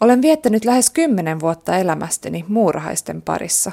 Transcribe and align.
Olen 0.00 0.22
viettänyt 0.22 0.64
lähes 0.64 0.90
kymmenen 0.90 1.40
vuotta 1.40 1.76
elämästäni 1.76 2.44
muurahaisten 2.48 3.22
parissa. 3.22 3.72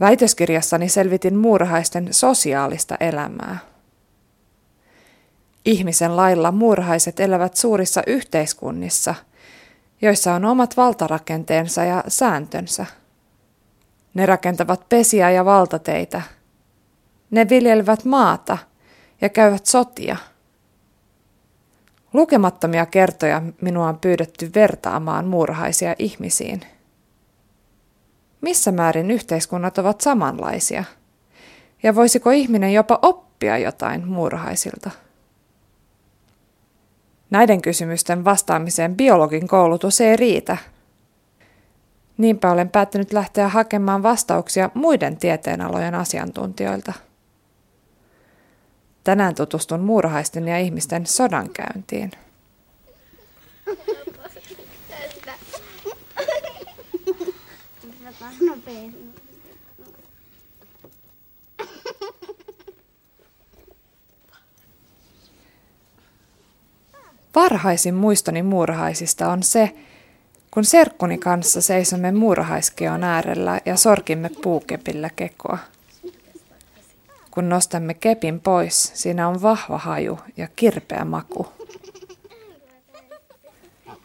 Väitöskirjassani 0.00 0.88
selvitin 0.88 1.36
muurahaisten 1.36 2.08
sosiaalista 2.10 2.96
elämää. 3.00 3.58
Ihmisen 5.64 6.16
lailla 6.16 6.52
muurahaiset 6.52 7.20
elävät 7.20 7.56
suurissa 7.56 8.02
yhteiskunnissa, 8.06 9.14
joissa 10.02 10.34
on 10.34 10.44
omat 10.44 10.76
valtarakenteensa 10.76 11.84
ja 11.84 12.04
sääntönsä. 12.08 12.86
Ne 14.14 14.26
rakentavat 14.26 14.88
pesiä 14.88 15.30
ja 15.30 15.44
valtateitä. 15.44 16.22
Ne 17.30 17.48
viljelevät 17.48 18.04
maata 18.04 18.58
ja 19.20 19.28
käyvät 19.28 19.66
sotia– 19.66 20.16
Lukemattomia 22.16 22.86
kertoja 22.86 23.42
minua 23.60 23.88
on 23.88 23.98
pyydetty 23.98 24.50
vertaamaan 24.54 25.26
muurahaisia 25.26 25.94
ihmisiin. 25.98 26.60
Missä 28.40 28.72
määrin 28.72 29.10
yhteiskunnat 29.10 29.78
ovat 29.78 30.00
samanlaisia? 30.00 30.84
Ja 31.82 31.94
voisiko 31.94 32.30
ihminen 32.30 32.72
jopa 32.72 32.98
oppia 33.02 33.58
jotain 33.58 34.08
muurahaisilta? 34.08 34.90
Näiden 37.30 37.62
kysymysten 37.62 38.24
vastaamiseen 38.24 38.96
biologin 38.96 39.48
koulutus 39.48 40.00
ei 40.00 40.16
riitä. 40.16 40.56
Niinpä 42.18 42.50
olen 42.50 42.68
päättänyt 42.70 43.12
lähteä 43.12 43.48
hakemaan 43.48 44.02
vastauksia 44.02 44.70
muiden 44.74 45.16
tieteenalojen 45.16 45.94
asiantuntijoilta– 45.94 46.92
Tänään 49.06 49.34
tutustun 49.34 49.80
muurahaisten 49.80 50.48
ja 50.48 50.58
ihmisten 50.58 51.06
sodankäyntiin. 51.06 52.10
Varhaisin 67.34 67.94
muistoni 67.94 68.42
muurahaisista 68.42 69.28
on 69.28 69.42
se, 69.42 69.74
kun 70.50 70.64
serkkuni 70.64 71.18
kanssa 71.18 71.62
seisomme 71.62 72.12
muurahaiskeon 72.12 73.04
äärellä 73.04 73.60
ja 73.64 73.76
sorkimme 73.76 74.30
puukepillä 74.42 75.10
kekoa. 75.16 75.58
Kun 77.36 77.48
nostamme 77.48 77.94
kepin 77.94 78.40
pois, 78.40 78.90
siinä 78.94 79.28
on 79.28 79.42
vahva 79.42 79.78
haju 79.78 80.18
ja 80.36 80.48
kirpeä 80.56 81.04
maku. 81.04 81.46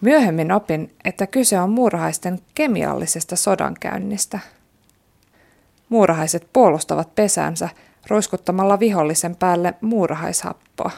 Myöhemmin 0.02 0.52
opin, 0.52 0.96
että 1.06 1.28
kyse 1.28 1.60
on 1.60 1.70
muurahaisten 1.70 2.40
kemiallisesta 2.56 3.36
sodankäynnistä. 3.36 4.40
Muurahaiset 5.90 6.48
puolustavat 6.54 7.16
pesäänsä 7.16 7.70
ruiskuttamalla 8.08 8.80
vihollisen 8.80 9.36
päälle 9.36 9.74
muurahaishappoa. 9.82 10.92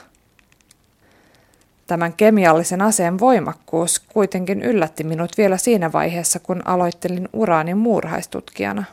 Tämän 1.87 2.13
kemiallisen 2.13 2.81
aseen 2.81 3.19
voimakkuus 3.19 3.99
kuitenkin 3.99 4.61
yllätti 4.61 5.03
minut 5.03 5.37
vielä 5.37 5.57
siinä 5.57 5.91
vaiheessa, 5.91 6.39
kun 6.39 6.67
aloittelin 6.67 7.29
uraani 7.33 7.73
muurahaistutkijana. 7.73 8.83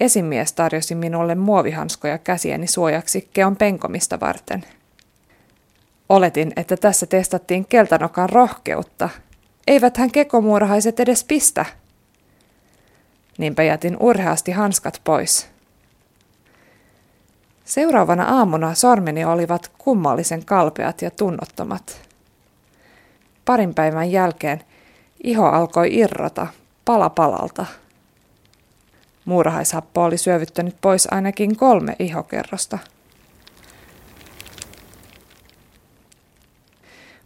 Esimies 0.00 0.52
tarjosi 0.52 0.94
minulle 0.94 1.34
muovihanskoja 1.34 2.18
käsieni 2.18 2.66
suojaksi 2.66 3.28
keon 3.32 3.56
penkomista 3.56 4.20
varten. 4.20 4.64
Oletin, 6.08 6.52
että 6.56 6.76
tässä 6.76 7.06
testattiin 7.06 7.66
keltanokan 7.66 8.30
rohkeutta. 8.30 9.08
Eivät 9.66 9.96
hän 9.96 10.10
kekomuurahaiset 10.10 11.00
edes 11.00 11.24
pistä. 11.24 11.66
Niinpä 13.38 13.62
jätin 13.62 13.96
urheasti 14.00 14.52
hanskat 14.52 15.00
pois. 15.04 15.48
Seuraavana 17.64 18.24
aamuna 18.24 18.74
sormeni 18.74 19.24
olivat 19.24 19.70
kummallisen 19.78 20.44
kalpeat 20.44 21.02
ja 21.02 21.10
tunnottomat. 21.10 22.00
Parin 23.44 23.74
päivän 23.74 24.12
jälkeen 24.12 24.60
iho 25.24 25.46
alkoi 25.46 25.94
irrota 25.94 26.46
pala 26.84 27.10
palalta. 27.10 27.66
Muurahaishappo 29.24 30.04
oli 30.04 30.18
syövyttänyt 30.18 30.76
pois 30.80 31.08
ainakin 31.10 31.56
kolme 31.56 31.96
ihokerrosta. 31.98 32.78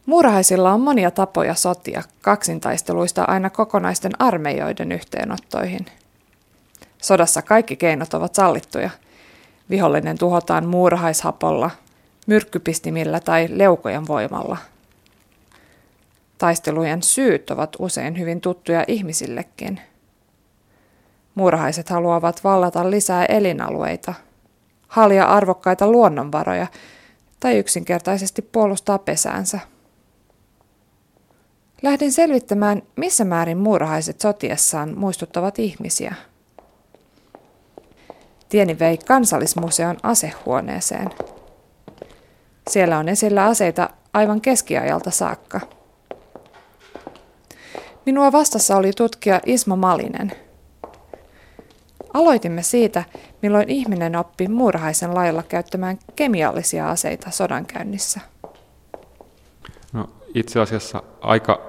Muurahaisilla 0.07 0.73
on 0.73 0.81
monia 0.81 1.11
tapoja 1.11 1.55
sotia 1.55 2.03
kaksintaisteluista 2.23 3.25
aina 3.25 3.51
kokonaisten 3.51 4.13
armeijoiden 4.19 4.93
yhteenottoihin. 4.93 5.87
Sodassa 7.03 7.43
kaikki 7.43 7.77
keinot 7.77 8.15
ovat 8.15 8.35
sallittuja. 8.35 8.91
Vihollinen 9.71 10.19
tuhotaan 10.19 10.67
muurahaishapolla, 10.67 11.71
myrkkypistimillä 12.27 13.21
tai 13.21 13.49
leukojen 13.51 14.07
voimalla. 14.07 14.57
Taistelujen 16.39 17.03
syyt 17.03 17.51
ovat 17.51 17.77
usein 17.79 18.19
hyvin 18.19 18.41
tuttuja 18.41 18.85
ihmisillekin– 18.89 19.81
Muurahaiset 21.39 21.89
haluavat 21.89 22.45
vallata 22.45 22.91
lisää 22.91 23.25
elinalueita, 23.25 24.15
halia 24.89 25.25
arvokkaita 25.25 25.91
luonnonvaroja 25.91 26.67
tai 27.41 27.59
yksinkertaisesti 27.59 28.43
puolustaa 28.43 28.99
pesäänsä. 28.99 29.61
Lähdin 31.83 32.13
selvittämään, 32.13 32.83
missä 32.97 33.25
määrin 33.25 33.59
muurahaiset 33.59 34.21
sotiessaan 34.21 34.99
muistuttavat 34.99 35.59
ihmisiä. 35.59 36.15
Tieni 38.49 38.79
vei 38.79 38.99
kansallismuseon 38.99 39.97
asehuoneeseen. 40.03 41.11
Siellä 42.71 42.99
on 42.99 43.09
esillä 43.09 43.45
aseita 43.45 43.91
aivan 44.15 44.41
keskiajalta 44.41 45.11
saakka. 45.11 45.61
Minua 48.07 48.33
vastassa 48.33 48.77
oli 48.77 48.93
tutkija 48.93 49.41
Ismo 49.47 49.77
Malinen– 49.77 50.33
Aloitimme 52.19 52.63
siitä, 52.63 53.05
milloin 53.43 53.71
ihminen 53.71 54.17
oppi 54.17 54.49
muurahaisen 54.49 55.15
lailla 55.15 55.43
käyttämään 55.43 55.99
kemiallisia 56.17 56.91
aseita 56.91 57.31
sodankäynnissä. 57.31 58.21
No, 59.93 60.11
itse 60.35 60.61
asiassa 60.61 61.03
aika 61.21 61.61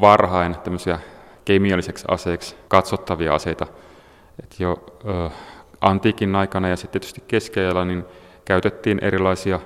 varhain 0.00 0.56
tämmöisiä 0.64 0.98
kemialliseksi 1.44 2.04
aseiksi 2.08 2.56
katsottavia 2.68 3.34
aseita. 3.34 3.66
Et 4.42 4.56
jo 4.58 4.84
ö, 5.08 5.30
antiikin 5.80 6.36
aikana 6.36 6.68
ja 6.68 6.76
sitten 6.76 7.00
tietysti 7.00 7.24
keskeajalla 7.28 7.84
niin 7.84 8.04
käytettiin 8.44 8.98
erilaisia 9.02 9.60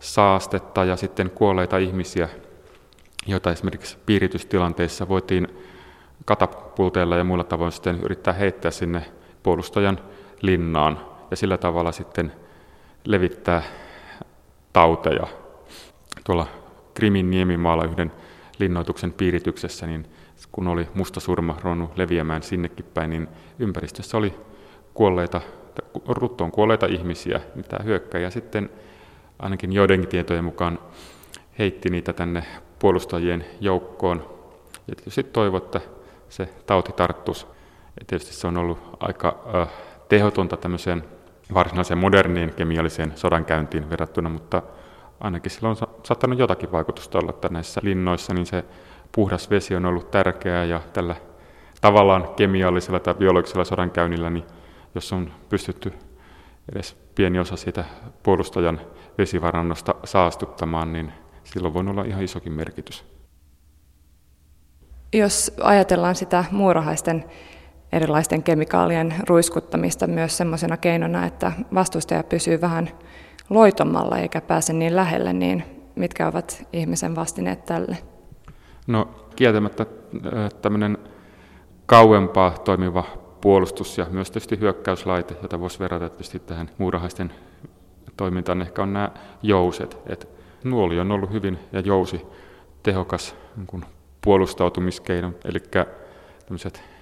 saastetta 0.00 0.84
ja 0.84 0.96
sitten 0.96 1.30
kuolleita 1.30 1.78
ihmisiä, 1.78 2.28
joita 3.26 3.52
esimerkiksi 3.52 3.98
piiritystilanteissa 4.06 5.08
voitiin 5.08 5.48
katapulteilla 6.24 7.16
ja 7.16 7.24
muilla 7.24 7.44
tavoin 7.44 7.72
sitten 7.72 8.00
yrittää 8.02 8.34
heittää 8.34 8.70
sinne 8.70 9.04
puolustajan 9.44 9.98
linnaan 10.40 11.00
ja 11.30 11.36
sillä 11.36 11.58
tavalla 11.58 11.92
sitten 11.92 12.32
levittää 13.04 13.62
tauteja. 14.72 15.26
Tuolla 16.24 16.46
Krimin 16.94 17.30
niemimaalla 17.30 17.84
yhden 17.84 18.12
linnoituksen 18.58 19.12
piirityksessä, 19.12 19.86
niin 19.86 20.06
kun 20.52 20.68
oli 20.68 20.88
musta 20.94 21.20
surma 21.20 21.56
ruvennut 21.62 21.98
leviämään 21.98 22.42
sinnekin 22.42 22.86
päin, 22.94 23.10
niin 23.10 23.28
ympäristössä 23.58 24.16
oli 24.16 24.34
kuolleita, 24.94 25.40
ruttoon 26.08 26.50
kuolleita 26.50 26.86
ihmisiä, 26.86 27.40
mitä 27.54 27.76
hyökkäjä 27.84 28.30
sitten 28.30 28.70
ainakin 29.38 29.72
joidenkin 29.72 30.08
tietojen 30.08 30.44
mukaan 30.44 30.78
heitti 31.58 31.90
niitä 31.90 32.12
tänne 32.12 32.44
puolustajien 32.78 33.44
joukkoon. 33.60 34.30
Ja 34.88 34.94
tietysti 34.94 35.22
toivo, 35.22 35.56
että 35.56 35.80
se 36.28 36.48
tauti 36.66 36.92
tarttuisi. 36.92 37.46
Ja 38.00 38.04
tietysti 38.06 38.34
se 38.34 38.46
on 38.46 38.56
ollut 38.56 38.78
aika 39.00 39.44
äh, 39.54 39.68
tehotonta 40.08 40.56
tämmöiseen 40.56 41.04
varsinaiseen 41.54 41.98
moderniin 41.98 42.54
kemialliseen 42.54 43.12
sodankäyntiin 43.14 43.90
verrattuna, 43.90 44.28
mutta 44.28 44.62
ainakin 45.20 45.50
sillä 45.50 45.68
on 45.68 45.76
saattanut 45.76 46.38
jotakin 46.38 46.72
vaikutusta 46.72 47.18
olla, 47.18 47.30
että 47.30 47.48
näissä 47.48 47.80
linnoissa 47.84 48.34
niin 48.34 48.46
se 48.46 48.64
puhdas 49.12 49.50
vesi 49.50 49.76
on 49.76 49.86
ollut 49.86 50.10
tärkeää 50.10 50.64
ja 50.64 50.80
tällä 50.92 51.16
tavallaan 51.80 52.28
kemiallisella 52.36 53.00
tai 53.00 53.14
biologisella 53.14 53.64
sodankäynnillä, 53.64 54.30
niin 54.30 54.44
jos 54.94 55.12
on 55.12 55.30
pystytty 55.48 55.92
edes 56.72 56.96
pieni 57.14 57.38
osa 57.38 57.56
siitä 57.56 57.84
puolustajan 58.22 58.80
vesivarannosta 59.18 59.94
saastuttamaan, 60.04 60.92
niin 60.92 61.12
silloin 61.44 61.74
voi 61.74 61.84
olla 61.88 62.04
ihan 62.04 62.22
isokin 62.22 62.52
merkitys. 62.52 63.04
Jos 65.12 65.52
ajatellaan 65.60 66.14
sitä 66.14 66.44
muurahaisten 66.50 67.24
erilaisten 67.94 68.42
kemikaalien 68.42 69.14
ruiskuttamista 69.28 70.06
myös 70.06 70.36
semmoisena 70.36 70.76
keinona, 70.76 71.26
että 71.26 71.52
vastustaja 71.74 72.22
pysyy 72.22 72.60
vähän 72.60 72.90
loitommalla 73.50 74.18
eikä 74.18 74.40
pääse 74.40 74.72
niin 74.72 74.96
lähelle, 74.96 75.32
niin 75.32 75.64
mitkä 75.94 76.28
ovat 76.28 76.66
ihmisen 76.72 77.16
vastineet 77.16 77.64
tälle? 77.64 77.98
No 78.86 79.08
kieltämättä 79.36 79.86
tämmöinen 80.62 80.98
kauempaa 81.86 82.50
toimiva 82.50 83.04
puolustus 83.40 83.98
ja 83.98 84.06
myös 84.10 84.30
tietysti 84.30 84.60
hyökkäyslaite, 84.60 85.36
jota 85.42 85.60
voisi 85.60 85.78
verrata 85.78 86.08
tietysti 86.08 86.38
tähän 86.38 86.70
muurahaisten 86.78 87.32
toimintaan, 88.16 88.62
ehkä 88.62 88.82
on 88.82 88.92
nämä 88.92 89.10
jouset. 89.42 89.98
Et 90.06 90.28
nuoli 90.64 91.00
on 91.00 91.12
ollut 91.12 91.32
hyvin 91.32 91.58
ja 91.72 91.80
jousi 91.80 92.26
tehokas 92.82 93.36
niin 93.56 93.84
puolustautumiskeino, 94.24 95.32
eli 95.44 95.58
tämmöiset 96.46 96.93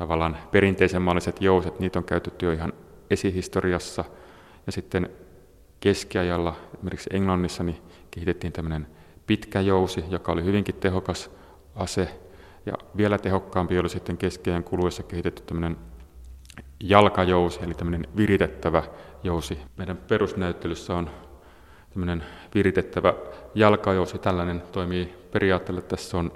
tavallaan 0.00 0.36
perinteisen 0.50 1.02
malliset 1.02 1.40
jouset, 1.40 1.80
niitä 1.80 1.98
on 1.98 2.04
käytetty 2.04 2.46
jo 2.46 2.52
ihan 2.52 2.72
esihistoriassa. 3.10 4.04
Ja 4.66 4.72
sitten 4.72 5.08
keskiajalla, 5.80 6.56
esimerkiksi 6.74 7.10
Englannissa, 7.12 7.64
niin 7.64 7.76
kehitettiin 8.10 8.52
tämmöinen 8.52 8.86
pitkä 9.26 9.60
jousi, 9.60 10.04
joka 10.08 10.32
oli 10.32 10.44
hyvinkin 10.44 10.74
tehokas 10.74 11.30
ase. 11.74 12.08
Ja 12.66 12.72
vielä 12.96 13.18
tehokkaampi 13.18 13.78
oli 13.78 13.88
sitten 13.88 14.16
keskiajan 14.16 14.64
kuluessa 14.64 15.02
kehitetty 15.02 15.42
tämmöinen 15.46 15.76
jalkajousi, 16.80 17.60
eli 17.62 17.74
tämmöinen 17.74 18.06
viritettävä 18.16 18.82
jousi. 19.22 19.58
Meidän 19.76 19.96
perusnäyttelyssä 19.96 20.96
on 20.96 21.10
tämmöinen 21.90 22.24
viritettävä 22.54 23.14
jalkajousi. 23.54 24.18
Tällainen 24.18 24.62
toimii 24.72 25.14
periaatteella, 25.32 25.80
tässä 25.80 26.18
on 26.18 26.32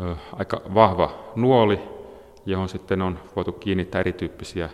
ö, 0.00 0.16
aika 0.32 0.60
vahva 0.74 1.32
nuoli, 1.36 2.01
johon 2.46 2.68
sitten 2.68 3.02
on 3.02 3.18
voitu 3.36 3.52
kiinnittää 3.52 4.00
erityyppisiä 4.00 4.70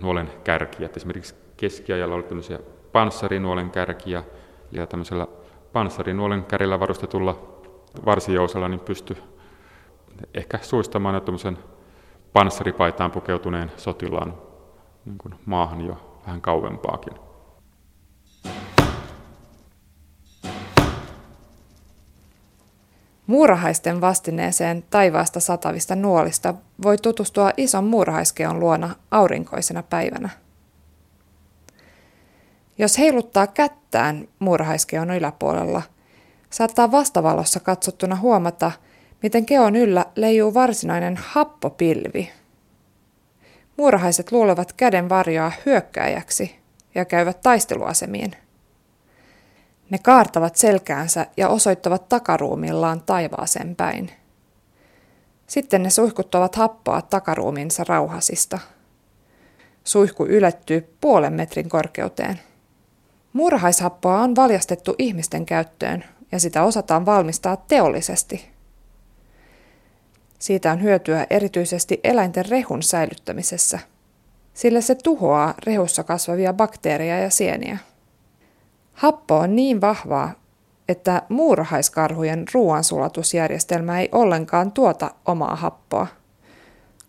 nuolen 0.00 0.30
kärkiä. 0.44 0.86
Et 0.86 0.96
esimerkiksi 0.96 1.34
keskiajalla 1.56 2.14
oli 2.14 2.22
tämmöisiä 2.22 2.58
panssarinuolen 2.92 3.70
kärkiä, 3.70 4.22
ja 4.72 4.86
tämmöisellä 4.86 5.26
panssarinuolen 5.72 6.44
kärjellä 6.44 6.80
varustetulla 6.80 7.38
varsijousella 8.04 8.68
niin 8.68 8.80
pystyi 8.80 9.16
ehkä 10.34 10.58
suistamaan 10.62 11.22
tämmöisen 11.22 11.58
panssaripaitaan 12.32 13.10
pukeutuneen 13.10 13.72
sotilaan 13.76 14.34
niin 15.04 15.34
maahan 15.46 15.80
jo 15.80 16.20
vähän 16.26 16.40
kauempaakin. 16.40 17.31
Muurahaisten 23.26 24.00
vastineeseen 24.00 24.84
taivaasta 24.90 25.40
satavista 25.40 25.96
nuolista 25.96 26.54
voi 26.82 26.98
tutustua 26.98 27.50
ison 27.56 27.84
muurahaiskeon 27.84 28.60
luona 28.60 28.94
aurinkoisena 29.10 29.82
päivänä. 29.82 30.28
Jos 32.78 32.98
heiluttaa 32.98 33.46
kättään 33.46 34.28
muurahaiskeon 34.38 35.10
yläpuolella, 35.10 35.82
saattaa 36.50 36.90
vastavalossa 36.90 37.60
katsottuna 37.60 38.16
huomata, 38.16 38.72
miten 39.22 39.46
keon 39.46 39.76
yllä 39.76 40.06
leijuu 40.16 40.54
varsinainen 40.54 41.16
happopilvi. 41.16 42.30
Muurahaiset 43.76 44.32
luulevat 44.32 44.72
käden 44.72 45.08
varjoa 45.08 45.52
hyökkääjäksi 45.66 46.58
ja 46.94 47.04
käyvät 47.04 47.40
taisteluasemiin. 47.42 48.36
Ne 49.92 49.98
kaartavat 49.98 50.56
selkäänsä 50.56 51.26
ja 51.36 51.48
osoittavat 51.48 52.08
takaruumillaan 52.08 53.00
taivaaseen 53.00 53.76
päin. 53.76 54.10
Sitten 55.46 55.82
ne 55.82 55.90
suihkuttavat 55.90 56.54
happoa 56.54 57.02
takaruuminsa 57.02 57.84
rauhasista. 57.88 58.58
Suihku 59.84 60.26
ylettyy 60.26 60.96
puolen 61.00 61.32
metrin 61.32 61.68
korkeuteen. 61.68 62.40
Muurahaishappoa 63.32 64.20
on 64.20 64.36
valjastettu 64.36 64.94
ihmisten 64.98 65.46
käyttöön 65.46 66.04
ja 66.32 66.40
sitä 66.40 66.62
osataan 66.62 67.06
valmistaa 67.06 67.56
teollisesti. 67.56 68.50
Siitä 70.38 70.72
on 70.72 70.82
hyötyä 70.82 71.26
erityisesti 71.30 72.00
eläinten 72.04 72.46
rehun 72.46 72.82
säilyttämisessä, 72.82 73.78
sillä 74.54 74.80
se 74.80 74.94
tuhoaa 74.94 75.54
rehussa 75.66 76.04
kasvavia 76.04 76.52
bakteereja 76.52 77.18
ja 77.18 77.30
sieniä. 77.30 77.78
Happo 78.92 79.36
on 79.36 79.56
niin 79.56 79.80
vahvaa, 79.80 80.32
että 80.88 81.22
muurahaiskarhujen 81.28 82.44
ruoansulatusjärjestelmä 82.54 84.00
ei 84.00 84.08
ollenkaan 84.12 84.72
tuota 84.72 85.10
omaa 85.24 85.56
happoa. 85.56 86.06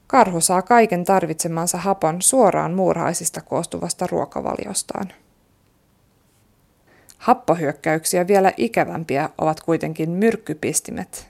Karhu 0.08 0.42
saa 0.42 0.62
kaiken 0.62 1.06
tarvitsemansa 1.06 1.78
hapon 1.78 2.22
suoraan 2.22 2.74
muurahaisista 2.74 3.42
koostuvasta 3.42 4.08
ruokavaliostaan. 4.08 5.12
Happohyökkäyksiä 7.18 8.28
vielä 8.28 8.54
ikävämpiä 8.58 9.30
ovat 9.38 9.60
kuitenkin 9.60 10.10
myrkkypistimet. 10.10 11.28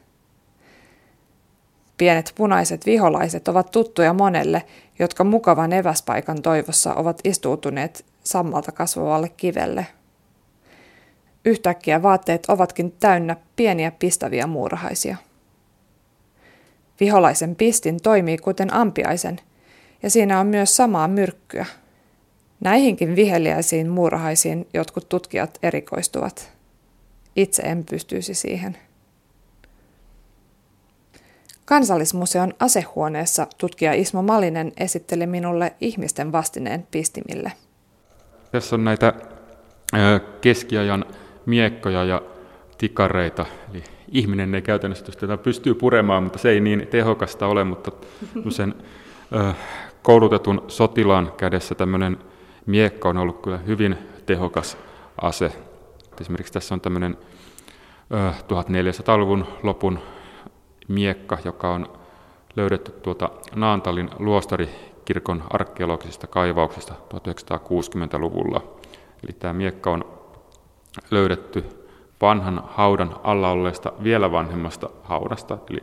Pienet 1.97 2.33
punaiset 2.35 2.85
viholaiset 2.85 3.47
ovat 3.47 3.71
tuttuja 3.71 4.13
monelle, 4.13 4.63
jotka 4.99 5.23
mukavan 5.23 5.73
eväspaikan 5.73 6.41
toivossa 6.41 6.93
ovat 6.93 7.19
istuutuneet 7.23 8.05
sammalta 8.23 8.71
kasvavalle 8.71 9.29
kivelle– 9.29 9.87
Yhtäkkiä 11.45 12.03
vaatteet 12.03 12.43
ovatkin 12.47 12.91
täynnä 12.91 13.35
pieniä 13.55 13.91
pistäviä 13.91 14.47
muurahaisia. 14.47 15.17
Viholaisen 16.99 17.55
pistin 17.55 18.01
toimii 18.01 18.37
kuten 18.37 18.73
ampiaisen, 18.73 19.39
ja 20.03 20.09
siinä 20.09 20.39
on 20.39 20.47
myös 20.47 20.75
samaa 20.75 21.07
myrkkyä. 21.07 21.65
Näihinkin 22.59 23.15
viheliäisiin 23.15 23.89
muurahaisiin 23.89 24.67
jotkut 24.73 25.09
tutkijat 25.09 25.59
erikoistuvat. 25.63 26.51
Itse 27.35 27.61
en 27.61 27.85
pystyisi 27.89 28.33
siihen. 28.33 28.77
Kansallismuseon 31.65 32.53
asehuoneessa 32.59 33.47
tutkija 33.57 33.93
Ismo 33.93 34.21
Malinen 34.21 34.71
esitteli 34.77 35.27
minulle 35.27 35.73
ihmisten 35.81 36.31
vastineen 36.31 36.87
pistimille. 36.91 37.51
Tässä 38.51 38.75
on 38.75 38.83
näitä 38.83 39.13
keskiajan 40.41 41.05
miekkoja 41.45 42.03
ja 42.03 42.21
tikareita. 42.77 43.45
Eli 43.71 43.83
ihminen 44.11 44.55
ei 44.55 44.61
käytännössä 44.61 45.11
tätä 45.19 45.37
pystyy 45.37 45.73
puremaan, 45.73 46.23
mutta 46.23 46.39
se 46.39 46.49
ei 46.49 46.59
niin 46.59 46.87
tehokasta 46.87 47.47
ole, 47.47 47.63
mutta 47.63 47.91
sen 48.49 48.75
koulutetun 50.01 50.63
sotilaan 50.67 51.31
kädessä 51.37 51.75
tämmöinen 51.75 52.17
miekka 52.65 53.09
on 53.09 53.17
ollut 53.17 53.41
kyllä 53.41 53.57
hyvin 53.57 53.97
tehokas 54.25 54.77
ase. 55.21 55.51
Esimerkiksi 56.21 56.53
tässä 56.53 56.75
on 56.75 56.81
tämmöinen 56.81 57.17
1400-luvun 58.43 59.45
lopun 59.63 59.99
miekka, 60.87 61.37
joka 61.45 61.73
on 61.73 61.89
löydetty 62.55 62.91
tuota 62.91 63.29
Naantalin 63.55 64.09
luostarikirkon 64.19 65.43
arkeologisista 65.49 66.27
kaivauksista 66.27 66.93
1960-luvulla. 67.13 68.61
Eli 69.23 69.33
tämä 69.39 69.53
miekka 69.53 69.91
on 69.91 70.22
löydetty 71.11 71.65
vanhan 72.21 72.63
haudan 72.67 73.15
alla 73.23 73.49
olleesta 73.51 73.91
vielä 74.03 74.31
vanhemmasta 74.31 74.89
haudasta. 75.03 75.57
Eli 75.69 75.79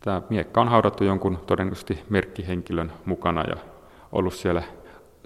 tämä 0.00 0.22
miekka 0.30 0.60
on 0.60 0.68
haudattu 0.68 1.04
jonkun 1.04 1.38
todennäköisesti 1.46 1.98
merkkihenkilön 2.08 2.92
mukana 3.04 3.42
ja 3.42 3.56
ollut 4.12 4.34
siellä 4.34 4.62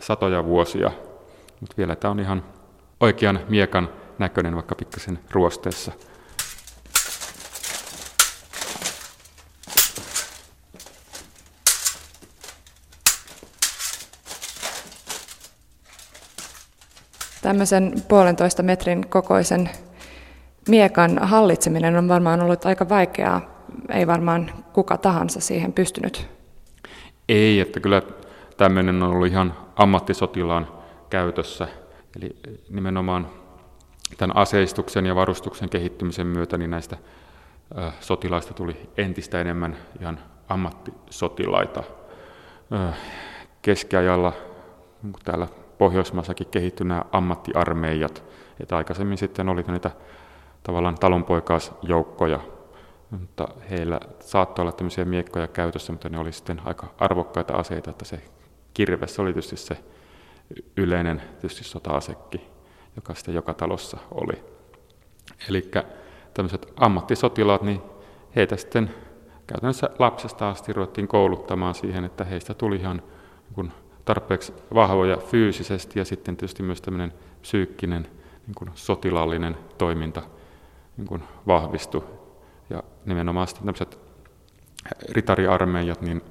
satoja 0.01 0.45
vuosia. 0.45 0.91
Mutta 1.61 1.75
vielä 1.79 1.97
tämä 1.97 2.13
on 2.13 2.21
ihan 2.21 2.45
oikean 3.01 3.41
miekan 3.49 3.89
näköinen, 4.19 4.55
vaikka 4.55 4.75
pikkasen 4.75 5.19
ruosteessa. 5.31 5.93
Tämmöisen 17.49 17.93
puolentoista 18.09 18.63
metrin 18.63 19.09
kokoisen 19.09 19.71
miekan 20.69 21.19
hallitseminen 21.23 21.97
on 21.97 22.09
varmaan 22.09 22.41
ollut 22.41 22.67
aika 22.67 22.89
vaikeaa. 22.89 23.65
Ei 23.89 24.07
varmaan 24.07 24.51
kuka 24.73 24.99
tahansa 24.99 25.41
siihen 25.41 25.73
pystynyt. 25.73 26.29
Ei, 27.29 27.61
että 27.61 27.81
kyllä 27.81 28.03
tämmöinen 28.57 29.03
on 29.03 29.11
ollut 29.11 29.27
ihan 29.27 29.55
ammattisotilaan 29.77 30.69
käytössä. 31.11 31.69
Eli 32.17 32.37
nimenomaan 32.71 33.29
tämän 34.19 34.37
aseistuksen 34.37 35.07
ja 35.07 35.15
varustuksen 35.15 35.69
kehittymisen 35.69 36.27
myötä 36.27 36.59
niin 36.59 36.71
näistä 36.71 36.97
sotilaista 38.01 38.55
tuli 38.55 38.91
entistä 38.97 39.41
enemmän 39.41 39.77
ihan 40.01 40.21
ammattisotilaita. 40.49 41.83
Keskiajalla, 43.63 44.33
niin 45.03 45.15
täällä 45.25 45.47
Pohjoismaissakin 45.79 46.47
kehittyi 46.51 46.87
nämä 46.87 47.05
ammattiarmeijat, 47.13 48.25
että 48.61 48.77
aikaisemmin 48.77 49.19
sitten 49.19 49.49
oli 49.49 49.65
niitä 49.69 49.91
tavallaan 50.63 50.95
talonpoikaisjoukkoja, 50.95 52.41
mutta 53.11 53.49
heillä 53.71 54.01
saattoi 54.21 54.63
olla 54.63 54.73
tämmöisiä 54.73 55.05
miekkoja 55.05 55.49
käytössä, 55.49 55.93
mutta 55.93 56.09
ne 56.09 56.19
oli 56.19 56.33
sitten 56.33 56.61
aika 56.65 56.87
arvokkaita 56.99 57.55
aseita, 57.55 57.91
että 57.91 58.05
se 58.05 58.23
kirves 58.75 59.19
oli 59.19 59.33
tietysti 59.33 59.57
se 59.57 59.79
yleinen 60.77 61.23
tietysti 61.41 61.65
sota-asekki, 61.65 62.49
joka 62.97 63.15
sitten 63.15 63.35
joka 63.35 63.55
talossa 63.55 63.99
oli. 64.11 64.45
Eli 65.49 65.71
tämmöiset 66.35 66.73
ammattisotilaat, 66.77 67.63
niin 67.63 67.81
heitä 68.37 68.57
sitten 68.57 68.95
käytännössä 69.47 69.91
lapsesta 69.99 70.51
asti 70.51 70.73
ruvettiin 70.73 71.09
kouluttamaan 71.09 71.75
siihen, 71.75 72.05
että 72.05 72.25
heistä 72.25 72.55
tuli 72.55 72.77
ihan 72.77 73.03
niin 73.57 73.73
tarpeeksi 74.09 74.53
vahvoja 74.75 75.17
fyysisesti 75.17 75.99
ja 75.99 76.05
sitten 76.05 76.37
tietysti 76.37 76.63
myös 76.63 76.81
tämmöinen 76.81 77.13
psyykkinen 77.41 78.03
niin 78.47 78.55
kuin 78.55 78.71
sotilaallinen 78.75 79.57
toiminta 79.79 80.23
niin 80.97 81.07
kuin 81.07 81.23
vahvistui. 81.47 82.05
Ja 82.71 82.83
nimenomaan 83.07 83.47
sitten 83.47 83.65
tämmöiset 83.65 83.99
ritariarmeijat, 85.11 86.01
niin 86.01 86.23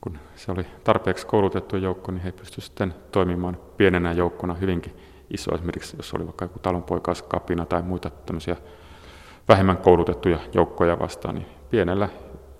kun 0.00 0.18
se 0.36 0.52
oli 0.52 0.66
tarpeeksi 0.84 1.26
koulutettu 1.26 1.76
joukko, 1.76 2.12
niin 2.12 2.22
he 2.22 2.32
pystyivät 2.32 2.64
sitten 2.64 2.94
toimimaan 3.12 3.58
pienenä 3.76 4.12
joukkona 4.12 4.54
hyvinkin 4.54 4.96
iso. 5.30 5.54
Esimerkiksi 5.54 5.96
jos 5.96 6.14
oli 6.14 6.24
vaikka 6.24 6.44
joku 6.44 6.58
talonpoikaiskapina 6.58 7.66
tai 7.66 7.82
muita 7.82 8.10
tämmöisiä 8.10 8.56
vähemmän 9.48 9.76
koulutettuja 9.76 10.38
joukkoja 10.52 10.98
vastaan, 10.98 11.34
niin 11.34 11.46
pienellä 11.70 12.08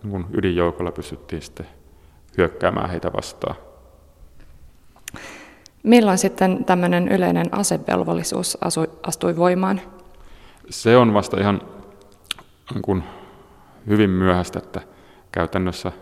niin 0.03 0.27
ydinjoukolla 0.33 0.93
pystyttiin 0.93 1.43
sitten 1.43 1.67
hyökkäämään 2.39 2.91
heitä 2.91 3.13
vastaan. 3.13 3.66
Milloin 5.87 6.19
sitten 6.19 6.65
tämmöinen 6.65 7.09
yleinen 7.09 7.47
asevelvollisuus 7.53 8.59
astui 9.03 9.37
voimaan? 9.37 9.81
Se 10.71 10.97
on 10.97 11.15
vasta 11.15 11.41
ihan 11.41 11.61
niin 12.75 12.83
kuin 12.83 13.05
hyvin 13.87 14.11
myöhäistä, 14.11 14.59
että 14.59 14.81
käytännössä 15.33 15.93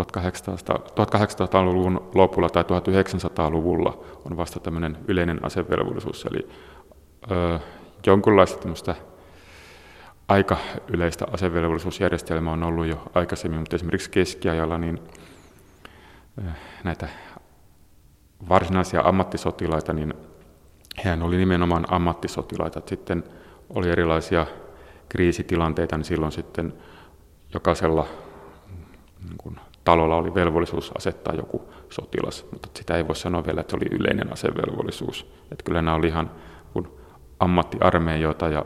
1800-luvun 0.00 2.10
lopulla 2.14 2.48
tai 2.48 2.62
1900-luvulla 2.62 4.04
on 4.30 4.36
vasta 4.36 4.60
tämmöinen 4.60 4.98
yleinen 5.08 5.44
asevelvollisuus, 5.44 6.24
eli 6.24 6.48
ö, 7.30 7.58
jonkunlaista 8.06 8.58
tämmöistä 8.58 8.94
aika 10.28 10.56
yleistä 10.88 11.26
asevelvollisuusjärjestelmää 11.32 12.52
on 12.52 12.62
ollut 12.62 12.86
jo 12.86 13.02
aikaisemmin, 13.14 13.60
mutta 13.60 13.76
esimerkiksi 13.76 14.10
keskiajalla 14.10 14.78
niin 14.78 14.98
näitä 16.84 17.08
varsinaisia 18.48 19.02
ammattisotilaita, 19.04 19.92
niin 19.92 20.14
hän 21.04 21.22
oli 21.22 21.36
nimenomaan 21.36 21.84
ammattisotilaita. 21.88 22.82
Sitten 22.86 23.24
oli 23.70 23.90
erilaisia 23.90 24.46
kriisitilanteita, 25.08 25.96
niin 25.96 26.04
silloin 26.04 26.32
sitten 26.32 26.74
jokaisella 27.54 28.06
niin 29.24 29.38
kuin, 29.38 29.60
talolla 29.84 30.16
oli 30.16 30.34
velvollisuus 30.34 30.92
asettaa 30.96 31.34
joku 31.34 31.62
sotilas, 31.90 32.46
mutta 32.52 32.68
sitä 32.74 32.96
ei 32.96 33.08
voi 33.08 33.16
sanoa 33.16 33.46
vielä, 33.46 33.60
että 33.60 33.70
se 33.70 33.76
oli 33.76 33.96
yleinen 34.00 34.32
asevelvollisuus. 34.32 35.32
Että 35.52 35.64
kyllä 35.64 35.82
nämä 35.82 35.96
oli 35.96 36.06
ihan 36.06 36.30
kun 36.72 36.98
ammattiarmeijoita 37.40 38.48
ja 38.48 38.64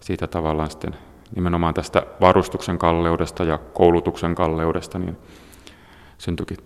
siitä 0.00 0.26
tavallaan 0.26 0.70
sitten 0.70 0.96
nimenomaan 1.34 1.74
tästä 1.74 2.02
varustuksen 2.20 2.78
kalleudesta 2.78 3.44
ja 3.44 3.58
koulutuksen 3.58 4.34
kalleudesta, 4.34 4.98
niin 4.98 5.16
syntyikin 6.18 6.58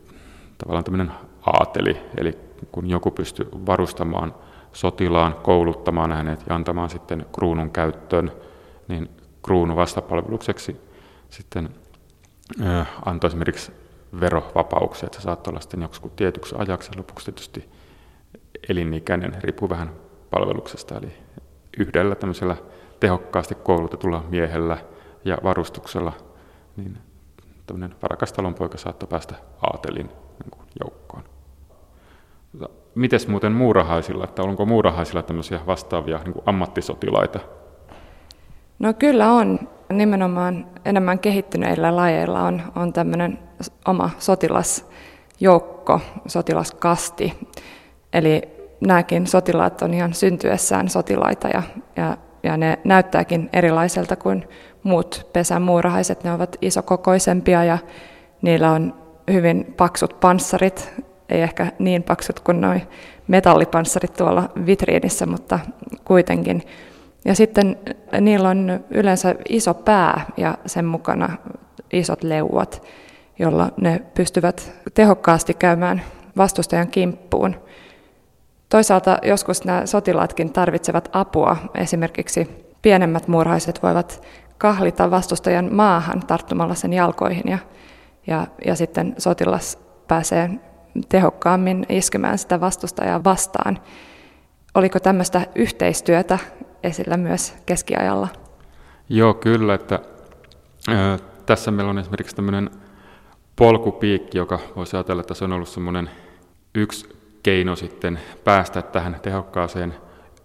tavallaan 0.59 0.85
tämmöinen 0.85 1.12
aateli, 1.47 2.01
eli 2.17 2.39
kun 2.73 2.91
joku 2.91 3.11
pystyy 3.11 3.49
varustamaan 3.53 4.35
sotilaan, 4.73 5.35
kouluttamaan 5.43 6.13
hänet 6.13 6.45
ja 6.49 6.55
antamaan 6.55 6.91
sitten 6.91 7.27
kruunun 7.33 7.71
käyttöön, 7.71 8.33
niin 8.89 9.11
kruunu 9.43 9.77
vastapalvelukseksi 9.77 10.81
sitten 11.31 11.69
ö, 12.61 12.85
antoi 13.05 13.29
esimerkiksi 13.29 13.73
verovapauksia, 14.21 15.07
että 15.07 15.19
se 15.19 15.23
saattoi 15.23 15.51
olla 15.51 15.61
sitten 15.61 15.83
joku 15.83 16.09
tietyksi 16.17 16.55
ajaksi 16.59 16.91
ja 16.93 16.99
lopuksi 16.99 17.25
tietysti 17.25 17.69
elinikäinen, 18.69 19.43
riippuu 19.43 19.69
vähän 19.69 19.93
palveluksesta, 20.31 20.99
eli 20.99 21.13
yhdellä 21.79 22.15
tämmöisellä 22.15 22.57
tehokkaasti 23.01 23.55
koulutetulla 23.55 24.25
miehellä 24.29 24.79
ja 25.25 25.39
varustuksella, 25.43 26.13
niin 26.77 26.99
tämmöinen 27.67 27.97
varakas 28.03 28.33
talonpoika 28.33 28.79
saattoi 28.79 29.09
päästä 29.09 29.35
aatelin. 29.63 30.11
Mites 32.95 33.29
muuten 33.29 33.53
muurahaisilla, 33.53 34.25
että 34.25 34.43
onko 34.43 34.67
muurahaisilla 34.67 35.23
tämmöisiä 35.23 35.61
vastaavia 35.67 36.19
niin 36.25 36.33
kuin 36.33 36.43
ammattisotilaita? 36.47 37.41
No 38.79 38.95
kyllä 38.95 39.33
on. 39.33 39.59
Nimenomaan 39.93 40.67
enemmän 40.85 41.19
kehittyneillä 41.19 41.97
lajeilla 41.97 42.43
on, 42.43 42.63
on 42.77 42.93
tämmöinen 42.93 43.39
oma 43.87 44.11
sotilasjoukko, 44.19 46.01
sotilaskasti. 46.27 47.49
Eli 48.13 48.43
nämäkin 48.81 49.27
sotilaat 49.27 49.83
on 49.83 49.95
ihan 49.95 50.15
syntyessään 50.15 50.89
sotilaita 50.89 51.49
ja, 51.49 51.63
ja, 51.97 52.17
ja 52.43 52.57
ne 52.57 52.79
näyttääkin 52.85 53.51
erilaiselta 53.53 54.17
kuin 54.17 54.49
muut 54.83 55.27
pesämuurahaiset. 55.33 56.25
Ne 56.25 56.33
ovat 56.33 56.57
isokokoisempia 56.61 57.65
ja 57.65 57.79
niillä 58.43 58.71
on 58.71 58.95
hyvin 59.33 59.75
paksut 59.77 60.21
panssarit, 60.21 60.95
ei 61.33 61.43
ehkä 61.43 61.73
niin 61.79 62.03
paksut 62.03 62.41
kuin 62.41 62.61
nuo 62.61 62.75
metallipanssarit 63.29 64.15
tuolla 64.15 64.49
vitriinissä, 64.67 65.27
mutta 65.27 65.59
kuitenkin. 66.05 66.62
Ja 67.25 67.35
sitten 67.35 67.79
niillä 68.21 68.49
on 68.49 68.85
yleensä 68.91 69.35
iso 69.49 69.75
pää 69.75 70.27
ja 70.37 70.59
sen 70.67 70.85
mukana 70.85 71.29
isot 71.93 72.23
leuat, 72.23 72.83
jolla 73.39 73.71
ne 73.77 74.03
pystyvät 74.15 74.73
tehokkaasti 74.95 75.55
käymään 75.55 76.03
vastustajan 76.37 76.89
kimppuun. 76.89 77.57
Toisaalta 78.69 79.19
joskus 79.23 79.65
nämä 79.65 79.87
sotilaatkin 79.87 80.53
tarvitsevat 80.53 81.09
apua. 81.12 81.57
Esimerkiksi 81.75 82.67
pienemmät 82.83 83.29
murhaiset 83.29 83.83
voivat 83.83 84.23
kahlita 84.59 85.11
vastustajan 85.11 85.75
maahan 85.75 86.21
tarttumalla 86.27 86.75
sen 86.75 86.93
jalkoihin 86.93 87.51
ja, 87.51 87.59
ja, 88.27 88.47
ja 88.65 88.75
sitten 88.75 89.15
sotilas 89.19 89.79
pääsee 90.09 90.51
tehokkaammin 91.09 91.87
iskemään 91.89 92.39
sitä 92.39 92.61
vastustajaa 92.61 93.25
vastaan. 93.25 93.79
Oliko 94.75 95.01
tämmöistä 95.01 95.47
yhteistyötä 95.55 96.39
esillä 96.83 97.17
myös 97.17 97.55
keskiajalla? 97.67 98.29
Joo, 99.09 99.35
kyllä. 99.35 99.75
Että, 99.75 100.01
ää, 100.89 101.19
tässä 101.47 101.71
meillä 101.71 101.91
on 101.91 101.99
esimerkiksi 101.99 102.37
tämmöinen 102.37 102.71
polkupiikki, 103.57 104.39
joka 104.39 104.59
voisi 104.77 104.97
ajatella, 104.97 105.21
että 105.21 105.35
se 105.35 105.45
on 105.45 105.53
ollut 105.53 105.69
semmoinen 105.69 106.11
yksi 106.75 107.09
keino 107.43 107.77
sitten 107.77 108.19
päästä 108.45 108.83
tähän 108.83 109.17
tehokkaaseen 109.23 109.95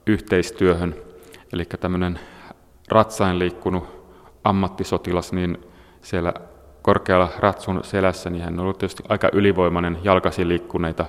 yhteistyöhön. 0.08 0.96
Eli 1.54 1.66
tämmöinen 1.66 2.20
ratsain 2.90 3.40
liikkunut 3.40 3.88
ammattisotilas, 4.44 5.34
niin 5.34 5.58
siellä 6.02 6.34
korkealla 6.88 7.30
ratsun 7.40 7.84
selässä, 7.84 8.30
niin 8.30 8.44
hän 8.44 8.54
on 8.54 8.60
ollut 8.60 8.78
tietysti 8.78 9.04
aika 9.10 9.30
ylivoimainen 9.34 9.98
jalkaisin 10.04 10.50
liikkuneita 10.50 11.06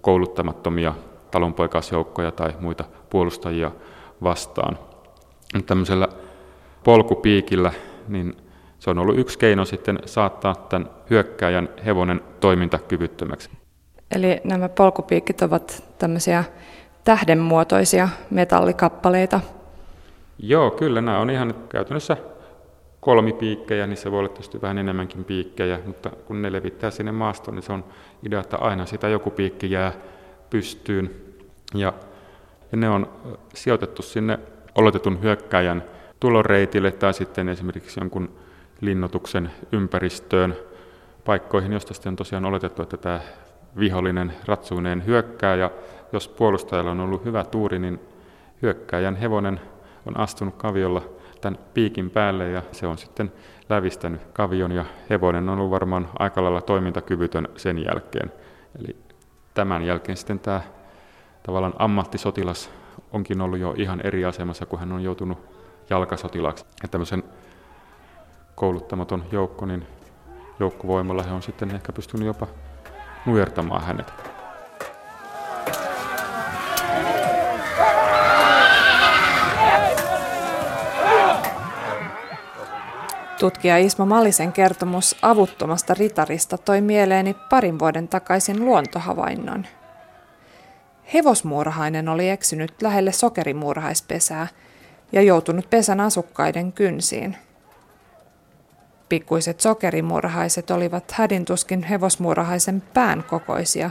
kouluttamattomia 0.00 0.94
talonpoikaisjoukkoja 1.30 2.30
tai 2.30 2.54
muita 2.60 2.84
puolustajia 3.10 3.70
vastaan. 4.22 4.78
Tämmöisellä 5.66 6.08
polkupiikillä, 6.84 7.72
niin 8.08 8.36
se 8.78 8.90
on 8.90 8.98
ollut 8.98 9.18
yksi 9.18 9.38
keino 9.38 9.64
sitten 9.64 9.98
saattaa 10.04 10.54
tämän 10.54 10.90
hyökkääjän 11.10 11.68
hevonen 11.86 12.20
toimintakyvyttömäksi. 12.40 13.50
Eli 14.14 14.40
nämä 14.44 14.68
polkupiikit 14.68 15.42
ovat 15.42 15.84
tämmöisiä 15.98 16.44
tähdenmuotoisia 17.04 18.08
metallikappaleita. 18.30 19.40
Joo, 20.38 20.70
kyllä 20.70 21.00
nämä 21.00 21.18
on 21.18 21.30
ihan 21.30 21.54
käytännössä 21.68 22.16
kolmipiikkejä, 23.04 23.86
niin 23.86 23.96
se 23.96 24.10
voi 24.10 24.18
olla 24.18 24.28
tietysti 24.28 24.62
vähän 24.62 24.78
enemmänkin 24.78 25.24
piikkejä, 25.24 25.78
mutta 25.86 26.10
kun 26.10 26.42
ne 26.42 26.52
levittää 26.52 26.90
sinne 26.90 27.12
maastoon, 27.12 27.54
niin 27.54 27.62
se 27.62 27.72
on 27.72 27.84
idea, 28.22 28.40
että 28.40 28.56
aina 28.56 28.86
sitä 28.86 29.08
joku 29.08 29.30
piikki 29.30 29.70
jää 29.70 29.92
pystyyn. 30.50 31.10
Ja, 31.74 31.92
ja 32.72 32.78
ne 32.78 32.88
on 32.88 33.08
sijoitettu 33.54 34.02
sinne 34.02 34.38
oletetun 34.74 35.22
hyökkäjän 35.22 35.84
tuloreitille 36.20 36.92
tai 36.92 37.14
sitten 37.14 37.48
esimerkiksi 37.48 38.00
jonkun 38.00 38.30
linnoituksen 38.80 39.50
ympäristöön, 39.72 40.56
paikkoihin, 41.24 41.72
joista 41.72 41.94
sitten 41.94 42.10
on 42.10 42.16
tosiaan 42.16 42.44
oletettu, 42.44 42.82
että 42.82 42.96
tämä 42.96 43.20
vihollinen 43.78 44.32
ratsuineen 44.46 45.06
hyökkää, 45.06 45.54
ja 45.54 45.70
jos 46.12 46.28
puolustajalla 46.28 46.90
on 46.90 47.00
ollut 47.00 47.24
hyvä 47.24 47.44
tuuri, 47.44 47.78
niin 47.78 48.00
hyökkääjän 48.62 49.16
hevonen 49.16 49.60
on 50.06 50.20
astunut 50.20 50.54
kaviolla 50.54 51.13
tämän 51.44 51.64
piikin 51.74 52.10
päälle 52.10 52.50
ja 52.50 52.62
se 52.72 52.86
on 52.86 52.98
sitten 52.98 53.32
lävistänyt 53.68 54.20
kavion 54.32 54.72
ja 54.72 54.84
hevonen 55.10 55.48
on 55.48 55.58
ollut 55.58 55.70
varmaan 55.70 56.08
aika 56.18 56.42
lailla 56.42 56.60
toimintakyvytön 56.60 57.48
sen 57.56 57.84
jälkeen. 57.84 58.32
Eli 58.78 58.96
tämän 59.54 59.82
jälkeen 59.82 60.16
sitten 60.16 60.38
tämä 60.38 60.60
tavallaan 61.42 61.74
ammattisotilas 61.78 62.70
onkin 63.12 63.40
ollut 63.40 63.58
jo 63.58 63.74
ihan 63.76 64.00
eri 64.04 64.24
asemassa, 64.24 64.66
kun 64.66 64.78
hän 64.78 64.92
on 64.92 65.02
joutunut 65.02 65.38
jalkasotilaksi. 65.90 66.66
Ja 66.82 66.88
tämmöisen 66.88 67.22
kouluttamaton 68.54 69.24
joukko, 69.32 69.66
niin 69.66 69.86
joukkovoimalla 70.60 71.22
he 71.22 71.32
on 71.32 71.42
sitten 71.42 71.74
ehkä 71.74 71.92
pystynyt 71.92 72.26
jopa 72.26 72.46
nujertamaan 73.26 73.84
hänet. 73.84 74.33
Tutkija 83.44 83.78
Ismo 83.78 84.06
Malisen 84.06 84.52
kertomus 84.52 85.16
avuttomasta 85.22 85.94
ritarista 85.94 86.58
toi 86.58 86.80
mieleeni 86.80 87.36
parin 87.50 87.78
vuoden 87.78 88.08
takaisin 88.08 88.64
luontohavainnon. 88.64 89.66
Hevosmuurahainen 91.14 92.08
oli 92.08 92.30
eksynyt 92.30 92.82
lähelle 92.82 93.12
sokerimuurahaispesää 93.12 94.46
ja 95.12 95.22
joutunut 95.22 95.70
pesän 95.70 96.00
asukkaiden 96.00 96.72
kynsiin. 96.72 97.36
Pikkuiset 99.08 99.60
sokerimuurahaiset 99.60 100.70
olivat 100.70 101.12
hädintuskin 101.12 101.82
hevosmuurahaisen 101.82 102.82
pään 102.94 103.24
kokoisia, 103.24 103.90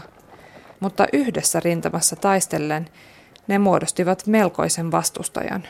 mutta 0.79 1.05
yhdessä 1.13 1.59
rintamassa 1.59 2.15
taistellen 2.15 2.89
ne 3.47 3.59
muodostivat 3.59 4.27
melkoisen 4.27 4.91
vastustajan. 4.91 5.63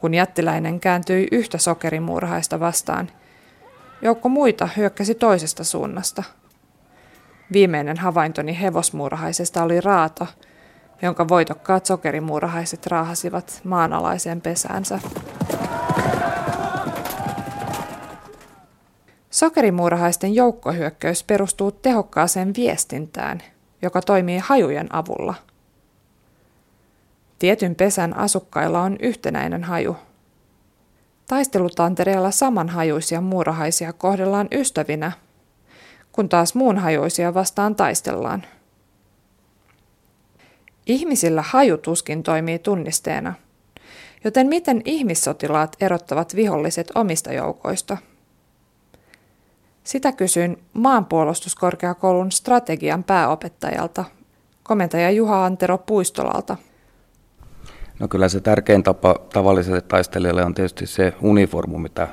Kun 0.00 0.14
jättiläinen 0.14 0.80
kääntyi 0.80 1.28
yhtä 1.32 1.58
sokerimuurahaista 1.58 2.60
vastaan, 2.60 3.10
joukko 4.02 4.28
muita 4.28 4.68
hyökkäsi 4.76 5.14
toisesta 5.14 5.64
suunnasta. 5.64 6.22
Viimeinen 7.52 7.98
havaintoni 7.98 8.60
hevosmuurahaisesta 8.60 9.62
oli 9.62 9.80
raato, 9.80 10.26
jonka 11.02 11.28
voitokkaat 11.28 11.86
sokerimuurahaiset 11.86 12.86
raahasivat 12.86 13.60
maanalaiseen 13.64 14.40
pesäänsä. 14.40 15.00
Sokerimuurahaisten 19.30 20.34
joukkohyökkäys 20.34 21.24
perustuu 21.24 21.72
tehokkaaseen 21.72 22.54
viestintään, 22.56 23.42
joka 23.82 24.02
toimii 24.02 24.38
hajujen 24.38 24.94
avulla– 24.94 25.34
Tietyn 27.40 27.74
pesän 27.74 28.16
asukkailla 28.16 28.82
on 28.82 28.96
yhtenäinen 29.00 29.64
haju. 29.64 29.96
Taistelutantereella 31.26 32.30
samanhajuisia 32.30 33.20
muurahaisia 33.20 33.92
kohdellaan 33.92 34.48
ystävinä, 34.52 35.12
kun 36.12 36.28
taas 36.28 36.54
muunhajuisia 36.54 37.34
vastaan 37.34 37.76
taistellaan. 37.76 38.42
Ihmisillä 40.86 41.42
haju 41.42 41.78
tuskin 41.78 42.22
toimii 42.22 42.58
tunnisteena, 42.58 43.34
joten 44.24 44.46
miten 44.46 44.82
ihmissotilaat 44.84 45.76
erottavat 45.80 46.36
viholliset 46.36 46.92
omista 46.94 47.32
joukoista? 47.32 47.96
Sitä 49.84 50.12
kysyin 50.12 50.62
maanpuolustuskorkeakoulun 50.72 52.32
strategian 52.32 53.04
pääopettajalta, 53.04 54.04
komentaja 54.62 55.10
Juha 55.10 55.44
Antero 55.44 55.78
Puistolalta– 55.78 56.56
No 58.00 58.08
kyllä 58.08 58.28
se 58.28 58.40
tärkein 58.40 58.82
tapa 58.82 59.14
tavalliselle 59.32 59.80
taistelijalle 59.80 60.44
on 60.44 60.54
tietysti 60.54 60.86
se 60.86 61.12
uniformu, 61.20 61.78
mitä 61.78 62.08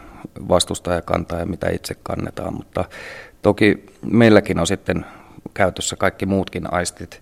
vastustaja 0.49 1.01
kantaa 1.01 1.39
ja 1.39 1.45
mitä 1.45 1.69
itse 1.69 1.95
kannetaan, 2.03 2.53
mutta 2.53 2.85
toki 3.41 3.85
meilläkin 4.11 4.59
on 4.59 4.67
sitten 4.67 5.05
käytössä 5.53 5.95
kaikki 5.95 6.25
muutkin 6.25 6.73
aistit. 6.73 7.21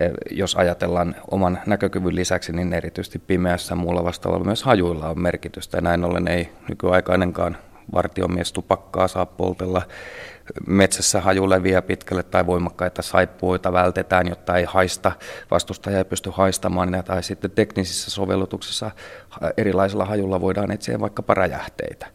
E, 0.00 0.10
jos 0.30 0.54
ajatellaan 0.56 1.16
oman 1.30 1.58
näkökyvyn 1.66 2.14
lisäksi, 2.14 2.52
niin 2.52 2.72
erityisesti 2.72 3.18
pimeässä 3.18 3.74
muulla 3.74 4.04
vastaavalla 4.04 4.44
myös 4.44 4.62
hajuilla 4.62 5.08
on 5.08 5.20
merkitystä. 5.20 5.80
Näin 5.80 6.04
ollen 6.04 6.28
ei 6.28 6.48
nykyaikainenkaan 6.68 7.56
vartiomies 7.94 8.52
tupakkaa 8.52 9.08
saa 9.08 9.26
poltella 9.26 9.82
metsässä 10.66 11.20
haju 11.20 11.50
leviää 11.50 11.82
pitkälle 11.82 12.22
tai 12.22 12.46
voimakkaita 12.46 13.02
saippuita 13.02 13.72
vältetään, 13.72 14.28
jotta 14.28 14.56
ei 14.56 14.64
haista, 14.64 15.12
vastustaja 15.50 15.98
ei 15.98 16.04
pysty 16.04 16.30
haistamaan, 16.34 17.02
tai 17.04 17.22
sitten 17.22 17.50
teknisissä 17.50 18.10
sovellutuksissa 18.10 18.90
erilaisilla 19.56 20.04
hajulla 20.04 20.40
voidaan 20.40 20.70
etsiä 20.70 21.00
vaikkapa 21.00 21.34
räjähteitä. 21.34 22.06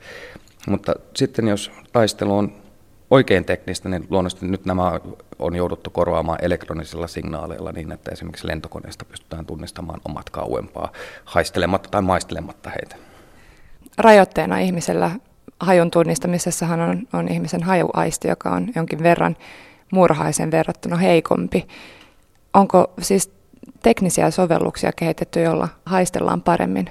Mutta 0.68 0.94
sitten 1.16 1.48
jos 1.48 1.72
taistelu 1.92 2.38
on 2.38 2.64
oikein 3.12 3.46
teknistä, 3.46 3.90
niin 3.90 4.08
luonnollisesti 4.10 4.46
nyt 4.46 4.66
nämä 4.66 5.00
on 5.40 5.56
jouduttu 5.56 5.90
korvaamaan 5.90 6.40
elektronisilla 6.42 7.08
signaaleilla 7.08 7.72
niin, 7.72 7.92
että 7.92 8.12
esimerkiksi 8.12 8.48
lentokoneesta 8.48 9.06
pystytään 9.06 9.46
tunnistamaan 9.46 10.02
omat 10.06 10.30
kauempaa 10.30 10.92
haistelematta 11.26 11.90
tai 11.90 12.02
maistelematta 12.02 12.70
heitä. 12.70 12.96
Rajoitteena 13.98 14.60
ihmisellä 14.60 15.12
hajun 15.60 15.92
tunnistamisessahan 15.92 16.80
on, 16.80 17.08
on 17.14 17.28
ihmisen 17.28 17.64
hajuaisti, 17.64 18.28
joka 18.28 18.50
on 18.50 18.68
jonkin 18.76 19.04
verran 19.04 19.38
murhaisen 19.92 20.52
verrattuna 20.52 20.98
heikompi. 20.98 21.68
Onko 22.54 22.94
siis 23.02 23.32
teknisiä 23.84 24.32
sovelluksia 24.32 24.92
kehitetty, 24.92 25.42
jolla 25.42 25.68
haistellaan 25.86 26.42
paremmin? 26.42 26.90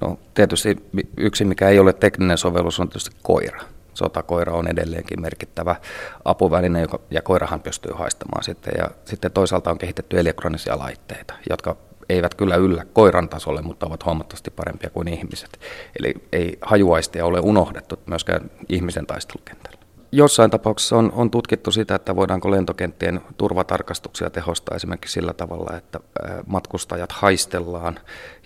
No 0.00 0.18
tietysti 0.34 0.76
yksi, 1.16 1.44
mikä 1.44 1.68
ei 1.68 1.78
ole 1.78 1.92
tekninen 1.92 2.38
sovellus, 2.38 2.80
on 2.80 2.88
tietysti 2.88 3.16
koira. 3.22 3.60
Sotakoira 3.94 4.52
on 4.52 4.68
edelleenkin 4.68 5.20
merkittävä 5.20 5.76
apuväline, 6.24 6.80
joka, 6.80 7.00
ja 7.10 7.22
koirahan 7.22 7.60
pystyy 7.60 7.92
haistamaan 7.94 8.44
sitten. 8.44 8.72
Ja 8.78 8.90
sitten 9.04 9.32
toisaalta 9.32 9.70
on 9.70 9.78
kehitetty 9.78 10.18
elektronisia 10.20 10.78
laitteita, 10.78 11.34
jotka 11.50 11.76
eivät 12.10 12.34
kyllä 12.34 12.56
yllä 12.56 12.84
koiran 12.92 13.28
tasolle, 13.28 13.62
mutta 13.62 13.86
ovat 13.86 14.04
huomattavasti 14.04 14.50
parempia 14.50 14.90
kuin 14.90 15.08
ihmiset. 15.08 15.60
Eli 15.98 16.14
ei 16.32 16.58
hajuaistia 16.62 17.26
ole 17.26 17.40
unohdettu 17.40 17.98
myöskään 18.06 18.50
ihmisen 18.68 19.06
taistelukentällä. 19.06 19.80
Jossain 20.12 20.50
tapauksessa 20.50 20.96
on, 20.96 21.12
on 21.14 21.30
tutkittu 21.30 21.70
sitä, 21.70 21.94
että 21.94 22.16
voidaanko 22.16 22.50
lentokenttien 22.50 23.20
turvatarkastuksia 23.36 24.30
tehostaa 24.30 24.76
esimerkiksi 24.76 25.12
sillä 25.12 25.32
tavalla, 25.32 25.76
että 25.76 26.00
matkustajat 26.46 27.12
haistellaan, 27.12 27.98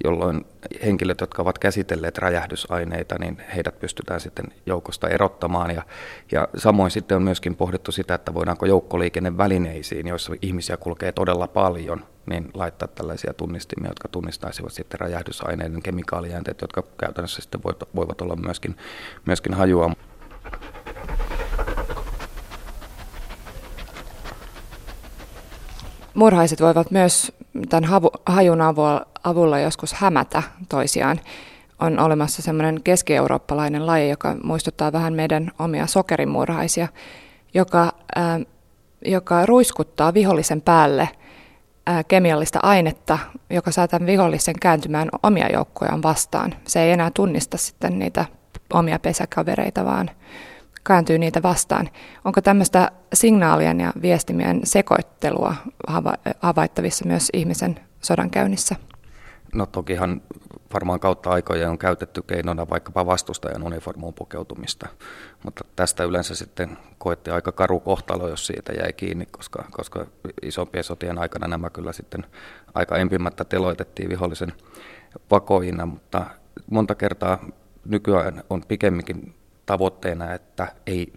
jolloin 0.04 0.46
henkilöt, 0.84 1.20
jotka 1.20 1.42
ovat 1.42 1.58
käsitelleet 1.58 2.18
räjähdysaineita, 2.18 3.18
niin 3.18 3.42
heidät 3.56 3.80
pystytään 3.80 4.20
sitten 4.20 4.46
joukosta 4.66 5.08
erottamaan. 5.08 5.70
Ja, 5.70 5.82
ja 6.32 6.48
samoin 6.56 6.90
sitten 6.90 7.16
on 7.16 7.22
myöskin 7.22 7.56
pohdittu 7.56 7.92
sitä, 7.92 8.14
että 8.14 8.34
voidaanko 8.34 8.66
joukkoliikennevälineisiin, 8.66 10.06
joissa 10.06 10.32
ihmisiä 10.42 10.76
kulkee 10.76 11.12
todella 11.12 11.48
paljon, 11.48 12.04
niin 12.26 12.50
laittaa 12.54 12.88
tällaisia 12.88 13.34
tunnistimia, 13.34 13.90
jotka 13.90 14.08
tunnistaisivat 14.08 14.72
sitten 14.72 15.00
räjähdysaineiden 15.00 15.82
kemikaalijäänteet, 15.82 16.60
jotka 16.60 16.82
käytännössä 16.98 17.42
sitten 17.42 17.60
voivat 17.96 18.20
olla 18.20 18.36
myöskin, 18.36 18.76
myöskin 19.26 19.54
hajua. 19.54 19.92
Murhaiset 26.14 26.60
voivat 26.60 26.90
myös 26.90 27.32
tämän 27.68 27.90
hajun 28.26 28.60
avulla 29.24 29.58
joskus 29.58 29.94
hämätä 29.94 30.42
toisiaan. 30.68 31.20
On 31.80 31.98
olemassa 31.98 32.42
semmoinen 32.42 32.82
keski-eurooppalainen 32.82 33.86
laji, 33.86 34.10
joka 34.10 34.36
muistuttaa 34.42 34.92
vähän 34.92 35.14
meidän 35.14 35.50
omia 35.58 35.86
sokerimurhaisia, 35.86 36.88
joka, 37.54 37.92
äh, 38.16 38.40
joka 39.04 39.46
ruiskuttaa 39.46 40.14
vihollisen 40.14 40.60
päälle 40.60 41.08
kemiallista 42.08 42.58
ainetta, 42.62 43.18
joka 43.50 43.70
saa 43.70 43.88
tämän 43.88 44.06
vihollisen 44.06 44.54
kääntymään 44.60 45.08
omia 45.22 45.52
joukkojaan 45.52 46.02
vastaan. 46.02 46.54
Se 46.66 46.82
ei 46.82 46.92
enää 46.92 47.10
tunnista 47.14 47.58
sitten 47.58 47.98
niitä 47.98 48.24
omia 48.72 48.98
pesäkavereita, 48.98 49.84
vaan 49.84 50.10
kääntyy 50.86 51.18
niitä 51.18 51.42
vastaan. 51.42 51.90
Onko 52.24 52.40
tämmöistä 52.40 52.90
signaalien 53.14 53.80
ja 53.80 53.92
viestimien 54.02 54.60
sekoittelua 54.64 55.54
havaittavissa 56.40 57.04
myös 57.06 57.28
ihmisen 57.32 57.80
sodankäynnissä? 58.00 58.76
No 59.54 59.66
tokihan 59.66 60.22
varmaan 60.74 61.00
kautta 61.00 61.30
aikojen 61.30 61.70
on 61.70 61.78
käytetty 61.78 62.22
keinona 62.22 62.70
vaikkapa 62.70 63.06
vastustajan 63.06 63.62
uniformuun 63.62 64.14
pukeutumista, 64.14 64.88
mutta 65.44 65.64
tästä 65.76 66.04
yleensä 66.04 66.34
sitten 66.34 66.78
koetti 66.98 67.30
aika 67.30 67.52
karu 67.52 67.80
kohtalo, 67.80 68.28
jos 68.28 68.46
siitä 68.46 68.72
jäi 68.72 68.92
kiinni, 68.92 69.26
koska, 69.26 69.64
koska 69.70 70.06
isompien 70.42 70.84
sotien 70.84 71.18
aikana 71.18 71.48
nämä 71.48 71.70
kyllä 71.70 71.92
sitten 71.92 72.26
aika 72.74 72.96
empimättä 72.96 73.44
teloitettiin 73.44 74.08
vihollisen 74.08 74.52
vakoina, 75.30 75.86
mutta 75.86 76.26
monta 76.70 76.94
kertaa 76.94 77.38
nykyään 77.84 78.42
on 78.50 78.62
pikemminkin 78.68 79.34
tavoitteena, 79.66 80.34
että 80.34 80.72
ei, 80.86 81.12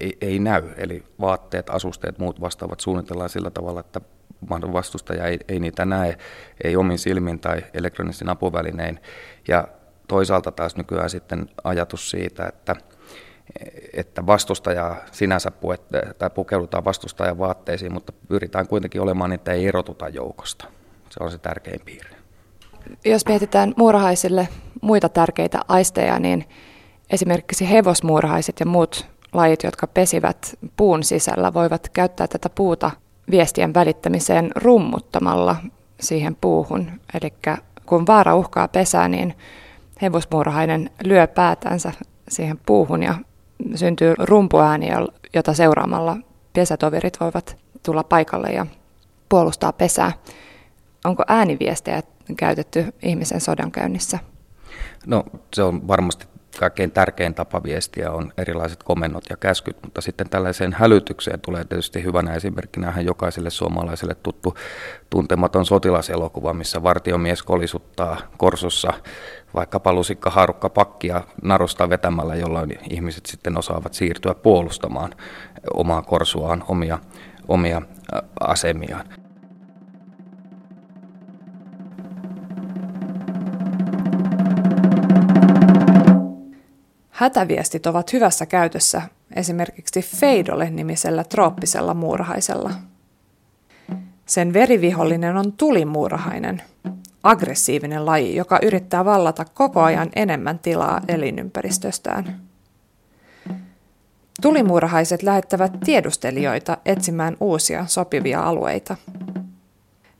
ei, 0.00 0.16
ei 0.20 0.38
näy, 0.38 0.62
eli 0.76 1.04
vaatteet, 1.20 1.70
asusteet, 1.70 2.18
muut 2.18 2.40
vastaavat 2.40 2.80
suunnitellaan 2.80 3.30
sillä 3.30 3.50
tavalla, 3.50 3.80
että 3.80 4.00
vastustaja 4.50 5.26
ei, 5.26 5.38
ei 5.48 5.60
niitä 5.60 5.84
näe, 5.84 6.18
ei 6.64 6.76
omin 6.76 6.98
silmin 6.98 7.40
tai 7.40 7.64
elektronisin 7.74 8.28
apuvälinein. 8.28 9.00
Ja 9.48 9.68
toisaalta 10.08 10.52
taas 10.52 10.76
nykyään 10.76 11.10
sitten 11.10 11.48
ajatus 11.64 12.10
siitä, 12.10 12.46
että, 12.46 12.76
että 13.92 14.26
vastustaja 14.26 14.96
sinänsä 15.12 15.50
puet, 15.50 15.82
tai 16.18 16.30
pukeudutaan 16.30 16.84
vastustajan 16.84 17.38
vaatteisiin, 17.38 17.92
mutta 17.92 18.12
pyritään 18.28 18.68
kuitenkin 18.68 19.00
olemaan, 19.00 19.30
niin, 19.30 19.34
että 19.34 19.52
ei 19.52 19.68
erotuta 19.68 20.08
joukosta. 20.08 20.64
Se 21.10 21.24
on 21.24 21.30
se 21.30 21.38
tärkein 21.38 21.80
piirre. 21.84 22.16
Jos 23.04 23.26
mietitään 23.26 23.74
muurahaisille 23.76 24.48
muita 24.80 25.08
tärkeitä 25.08 25.60
aisteja, 25.68 26.18
niin 26.18 26.44
Esimerkiksi 27.10 27.70
hevosmuurahaiset 27.70 28.60
ja 28.60 28.66
muut 28.66 29.06
lajit, 29.32 29.62
jotka 29.62 29.86
pesivät 29.86 30.58
puun 30.76 31.04
sisällä, 31.04 31.54
voivat 31.54 31.88
käyttää 31.88 32.26
tätä 32.26 32.48
puuta 32.48 32.90
viestien 33.30 33.74
välittämiseen 33.74 34.50
rummuttamalla 34.54 35.56
siihen 36.00 36.36
puuhun. 36.40 36.90
Eli 37.22 37.32
kun 37.86 38.06
vaara 38.06 38.36
uhkaa 38.36 38.68
pesää, 38.68 39.08
niin 39.08 39.34
hevosmuurahainen 40.02 40.90
lyö 41.04 41.26
päätänsä 41.26 41.92
siihen 42.28 42.58
puuhun 42.66 43.02
ja 43.02 43.14
syntyy 43.74 44.14
rumpuääni, 44.18 44.88
jota 45.34 45.54
seuraamalla 45.54 46.16
pesätoverit 46.52 47.20
voivat 47.20 47.56
tulla 47.82 48.04
paikalle 48.04 48.48
ja 48.48 48.66
puolustaa 49.28 49.72
pesää. 49.72 50.12
Onko 51.04 51.24
ääniviestejä 51.28 52.02
käytetty 52.36 52.94
ihmisen 53.02 53.40
sodankäynnissä? 53.40 54.18
No 55.06 55.24
se 55.54 55.62
on 55.62 55.88
varmasti 55.88 56.26
kaikkein 56.58 56.90
tärkein 56.90 57.34
tapa 57.34 57.62
viestiä 57.62 58.10
on 58.10 58.32
erilaiset 58.38 58.82
komennot 58.82 59.24
ja 59.30 59.36
käskyt, 59.36 59.76
mutta 59.82 60.00
sitten 60.00 60.28
tällaiseen 60.30 60.72
hälytykseen 60.72 61.40
tulee 61.40 61.64
tietysti 61.64 62.04
hyvänä 62.04 62.34
esimerkkinä 62.34 62.94
jokaiselle 63.00 63.50
suomalaiselle 63.50 64.14
tuttu 64.14 64.54
tuntematon 65.10 65.66
sotilaselokuva, 65.66 66.52
missä 66.52 66.82
vartiomies 66.82 67.42
kolisuttaa 67.42 68.16
korsussa 68.36 68.92
vaikkapa 69.54 69.92
lusikka 69.92 70.30
haarukka 70.30 70.68
pakkia 70.68 71.22
narusta 71.42 71.90
vetämällä, 71.90 72.34
jolloin 72.34 72.78
ihmiset 72.90 73.26
sitten 73.26 73.58
osaavat 73.58 73.94
siirtyä 73.94 74.34
puolustamaan 74.34 75.14
omaa 75.74 76.02
korsuaan, 76.02 76.64
omia, 76.68 76.98
omia 77.48 77.82
asemiaan. 78.40 79.21
Hätäviestit 87.12 87.86
ovat 87.86 88.12
hyvässä 88.12 88.46
käytössä 88.46 89.02
esimerkiksi 89.36 90.02
Feidole-nimisellä 90.02 91.24
trooppisella 91.24 91.94
muurahaisella. 91.94 92.70
Sen 94.26 94.52
verivihollinen 94.52 95.36
on 95.36 95.52
tulimuurahainen, 95.52 96.62
aggressiivinen 97.22 98.06
laji, 98.06 98.36
joka 98.36 98.58
yrittää 98.62 99.04
vallata 99.04 99.44
koko 99.54 99.80
ajan 99.82 100.10
enemmän 100.16 100.58
tilaa 100.58 101.00
elinympäristöstään. 101.08 102.40
Tulimuurahaiset 104.42 105.22
lähettävät 105.22 105.72
tiedustelijoita 105.84 106.76
etsimään 106.84 107.36
uusia 107.40 107.86
sopivia 107.86 108.40
alueita. 108.40 108.96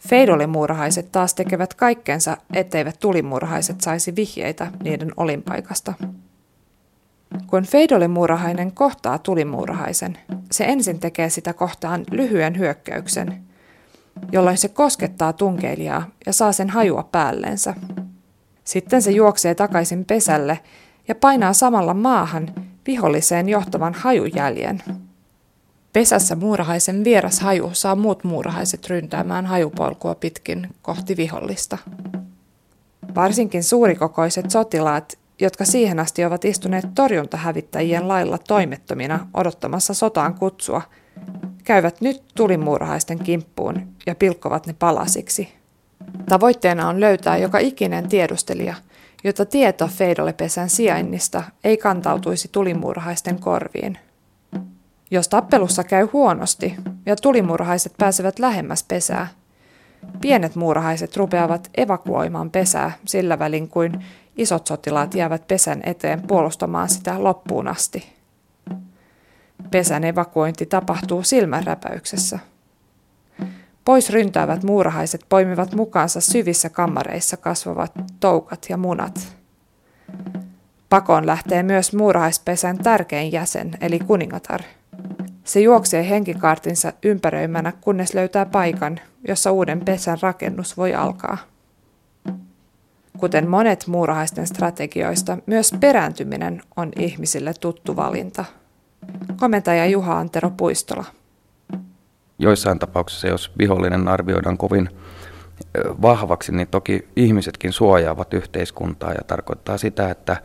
Feidolimuurahaiset 0.08 1.12
taas 1.12 1.34
tekevät 1.34 1.74
kaikkensa, 1.74 2.36
etteivät 2.52 2.96
tulimuurahaiset 3.00 3.80
saisi 3.80 4.16
vihjeitä 4.16 4.72
niiden 4.82 5.12
olinpaikasta. 5.16 5.94
Kun 7.46 7.62
Feidolimuurahainen 7.62 8.72
kohtaa 8.72 9.18
tulimuurahaisen, 9.18 10.18
se 10.50 10.64
ensin 10.64 11.00
tekee 11.00 11.30
sitä 11.30 11.52
kohtaan 11.52 12.04
lyhyen 12.10 12.58
hyökkäyksen, 12.58 13.42
jolloin 14.32 14.58
se 14.58 14.68
koskettaa 14.68 15.32
tunkeilijaa 15.32 16.10
ja 16.26 16.32
saa 16.32 16.52
sen 16.52 16.70
hajua 16.70 17.08
päällensä. 17.12 17.74
Sitten 18.64 19.02
se 19.02 19.10
juoksee 19.10 19.54
takaisin 19.54 20.04
pesälle 20.04 20.60
ja 21.08 21.14
painaa 21.14 21.52
samalla 21.52 21.94
maahan 21.94 22.48
viholliseen 22.86 23.48
johtavan 23.48 23.94
hajujäljen. 23.94 24.82
Pesässä 25.92 26.36
muurahaisen 26.36 27.04
vieras 27.04 27.40
haju 27.40 27.70
saa 27.72 27.96
muut 27.96 28.24
muurahaiset 28.24 28.86
ryntäämään 28.86 29.46
hajupolkua 29.46 30.14
pitkin 30.14 30.68
kohti 30.82 31.16
vihollista. 31.16 31.78
Varsinkin 33.14 33.64
suurikokoiset 33.64 34.50
sotilaat 34.50 35.18
jotka 35.40 35.64
siihen 35.64 35.98
asti 35.98 36.24
ovat 36.24 36.44
istuneet 36.44 36.84
torjuntahävittäjien 36.94 38.08
lailla 38.08 38.38
toimettomina 38.38 39.26
odottamassa 39.34 39.94
sotaan 39.94 40.34
kutsua, 40.34 40.82
käyvät 41.64 42.00
nyt 42.00 42.22
tulimuurahaisten 42.34 43.18
kimppuun 43.18 43.88
ja 44.06 44.14
pilkkovat 44.14 44.66
ne 44.66 44.74
palasiksi. 44.78 45.48
Tavoitteena 46.28 46.88
on 46.88 47.00
löytää 47.00 47.36
joka 47.36 47.58
ikinen 47.58 48.08
tiedustelija, 48.08 48.74
jotta 49.24 49.46
tieto 49.46 49.88
Feidolepesän 49.88 50.70
sijainnista 50.70 51.42
ei 51.64 51.76
kantautuisi 51.76 52.48
tulimuurahaisten 52.52 53.40
korviin. 53.40 53.98
Jos 55.10 55.28
tappelussa 55.28 55.84
käy 55.84 56.08
huonosti 56.12 56.74
ja 57.06 57.16
tulimuurahaiset 57.16 57.92
pääsevät 57.98 58.38
lähemmäs 58.38 58.84
pesää, 58.88 59.26
pienet 60.20 60.56
muurahaiset 60.56 61.16
rupeavat 61.16 61.70
evakuoimaan 61.76 62.50
pesää 62.50 62.92
sillä 63.04 63.38
välin 63.38 63.68
kuin 63.68 64.04
isot 64.36 64.66
sotilaat 64.66 65.14
jäävät 65.14 65.48
pesän 65.48 65.80
eteen 65.84 66.22
puolustamaan 66.22 66.88
sitä 66.88 67.24
loppuun 67.24 67.68
asti. 67.68 68.12
Pesän 69.70 70.04
evakuointi 70.04 70.66
tapahtuu 70.66 71.22
silmänräpäyksessä. 71.22 72.38
Pois 73.84 74.10
ryntäävät 74.10 74.62
muurahaiset 74.62 75.26
poimivat 75.28 75.74
mukaansa 75.74 76.20
syvissä 76.20 76.68
kammareissa 76.68 77.36
kasvavat 77.36 77.92
toukat 78.20 78.66
ja 78.68 78.76
munat. 78.76 79.36
Pakoon 80.88 81.26
lähtee 81.26 81.62
myös 81.62 81.92
muurahaispesän 81.92 82.78
tärkein 82.78 83.32
jäsen, 83.32 83.70
eli 83.80 83.98
kuningatar. 83.98 84.60
Se 85.44 85.60
juoksee 85.60 86.08
henkikaartinsa 86.08 86.92
ympäröimänä, 87.02 87.72
kunnes 87.80 88.14
löytää 88.14 88.46
paikan, 88.46 89.00
jossa 89.28 89.52
uuden 89.52 89.80
pesän 89.80 90.18
rakennus 90.22 90.76
voi 90.76 90.94
alkaa. 90.94 91.38
Kuten 93.18 93.50
monet 93.50 93.86
muurahaisten 93.86 94.46
strategioista, 94.46 95.38
myös 95.46 95.74
perääntyminen 95.80 96.62
on 96.76 96.92
ihmisille 96.98 97.54
tuttu 97.60 97.96
valinta. 97.96 98.44
Komentaja 99.40 99.86
Juha 99.86 100.18
Antero 100.18 100.50
Puistola. 100.50 101.04
Joissain 102.38 102.78
tapauksissa, 102.78 103.28
jos 103.28 103.52
vihollinen 103.58 104.08
arvioidaan 104.08 104.58
kovin 104.58 104.88
vahvaksi, 106.02 106.52
niin 106.52 106.68
toki 106.68 107.08
ihmisetkin 107.16 107.72
suojaavat 107.72 108.34
yhteiskuntaa 108.34 109.12
ja 109.12 109.20
tarkoittaa 109.26 109.78
sitä, 109.78 110.10
että 110.10 110.36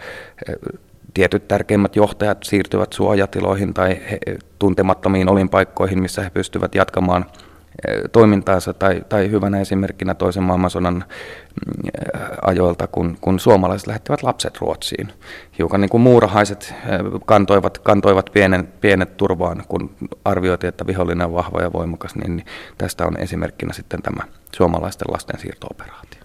tietyt 1.13 1.47
tärkeimmät 1.47 1.95
johtajat 1.95 2.38
siirtyvät 2.43 2.93
suojatiloihin 2.93 3.73
tai 3.73 4.01
tuntemattomiin 4.60 5.30
olinpaikkoihin, 5.30 6.01
missä 6.01 6.23
he 6.23 6.30
pystyvät 6.30 6.75
jatkamaan– 6.75 7.25
toimintaansa 8.12 8.74
tai, 8.74 9.02
tai 9.10 9.32
hyvänä 9.32 9.60
esimerkkinä 9.60 10.13
toisen 10.13 10.44
maailmansodan 10.44 10.94
mm, 10.94 11.90
ajoilta, 12.42 12.88
kun, 12.88 13.18
kun 13.22 13.40
suomalaiset 13.40 13.88
lähettivät 13.88 14.24
lapset 14.24 14.58
Ruotsiin. 14.62 15.13
Hiukan 15.58 15.82
niin 15.82 15.90
kuin 15.90 16.02
muurahaiset 16.02 16.74
kantoivat, 17.26 17.78
kantoivat 17.78 18.30
pienen, 18.34 18.68
pienet 18.82 19.18
turvaan, 19.18 19.63
kun 19.68 19.96
arvioitiin, 20.26 20.70
että 20.70 20.88
vihollinen 20.88 21.28
on 21.28 21.34
vahva 21.34 21.62
ja 21.62 21.74
voimakas, 21.74 22.16
niin, 22.16 22.36
niin 22.36 22.46
tästä 22.78 23.06
on 23.06 23.20
esimerkkinä 23.20 23.74
sitten 23.74 24.02
tämä 24.02 24.24
suomalaisten 24.56 25.08
lasten 25.12 25.40
siirtooperaatio. 25.40 26.22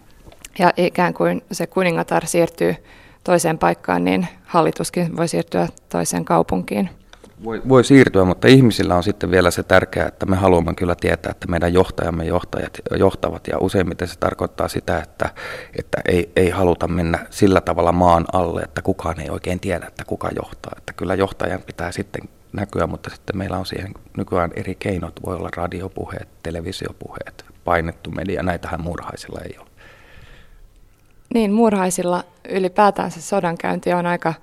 Ja 0.59 0.73
ikään 0.77 1.15
kuin 1.15 1.43
se 1.53 1.67
kuningatar 1.67 2.27
siirtyy 2.27 2.77
toiseen 3.25 3.59
paikkaan, 3.59 4.05
niin 4.05 4.29
hallituskin 4.45 5.17
voi 5.17 5.29
siirtyä 5.29 5.69
toiseen 5.89 6.25
kaupunkiin. 6.25 6.91
Voi, 7.45 7.63
voi 7.69 7.85
siirtyä, 7.85 8.25
mutta 8.25 8.49
ihmisillä 8.49 8.97
on 8.97 9.03
sitten 9.03 9.31
vielä 9.31 9.51
se 9.51 9.63
tärkeää, 9.63 10.09
että 10.09 10.27
me 10.27 10.37
haluamme 10.37 10.75
kyllä 10.75 10.95
tietää, 11.01 11.31
että 11.31 11.47
meidän 11.47 11.73
johtajamme 11.73 12.25
johtajat 12.25 12.81
johtavat. 12.99 13.47
Ja 13.47 13.59
useimmiten 13.59 14.09
se 14.09 14.19
tarkoittaa 14.19 14.69
sitä, 14.69 14.99
että, 14.99 15.31
että 15.79 15.99
ei, 16.09 16.33
ei 16.37 16.51
haluta 16.51 16.89
mennä 16.89 17.27
sillä 17.31 17.61
tavalla 17.61 17.93
maan 17.93 18.25
alle, 18.33 18.61
että 18.61 18.83
kukaan 18.83 19.21
ei 19.21 19.31
oikein 19.31 19.61
tiedä, 19.61 19.87
että 19.87 20.05
kuka 20.05 20.29
johtaa. 20.37 20.73
Että 20.79 20.93
kyllä 20.93 21.15
johtajan 21.15 21.63
pitää 21.63 21.93
sitten 21.93 22.23
näkyä, 22.53 22.87
mutta 22.87 23.11
sitten 23.11 23.39
meillä 23.39 23.59
on 23.59 23.67
siihen 23.67 23.95
nykyään 24.17 24.51
eri 24.57 24.75
keinot. 24.75 25.21
Voi 25.27 25.37
olla 25.37 25.49
radiopuheet, 25.57 26.29
televisiopuheet, 26.43 27.45
painettu 27.65 28.11
media, 28.11 28.43
näitähän 28.43 28.83
murhaisilla 28.83 29.41
ei 29.45 29.57
ole. 29.59 29.69
Niin, 31.35 31.53
murhaisilla 31.53 32.25
ylipäätään 32.49 33.11
se 33.11 33.21
sodankäynti 33.21 33.93
on 33.93 34.07
aika 34.07 34.35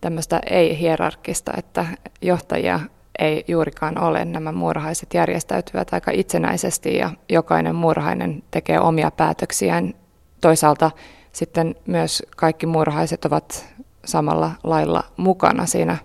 tämmöistä 0.00 0.40
ei-hierarkista, 0.50 1.52
että 1.56 1.86
johtajia 2.22 2.80
ei 3.18 3.44
juurikaan 3.48 3.98
ole. 3.98 4.24
Nämä 4.24 4.52
muurahaiset 4.52 5.14
järjestäytyvät 5.14 5.94
aika 5.94 6.10
itsenäisesti 6.10 6.96
ja 6.96 7.10
jokainen 7.28 7.74
muurahainen 7.74 8.42
tekee 8.50 8.80
omia 8.80 9.10
päätöksiään. 9.10 9.94
Toisaalta 10.40 10.90
sitten 11.32 11.74
myös 11.86 12.22
kaikki 12.36 12.66
muurahaiset 12.66 13.24
ovat 13.24 13.66
samalla 14.04 14.50
lailla 14.64 15.04
mukana 15.16 15.66
siinä, 15.66 15.96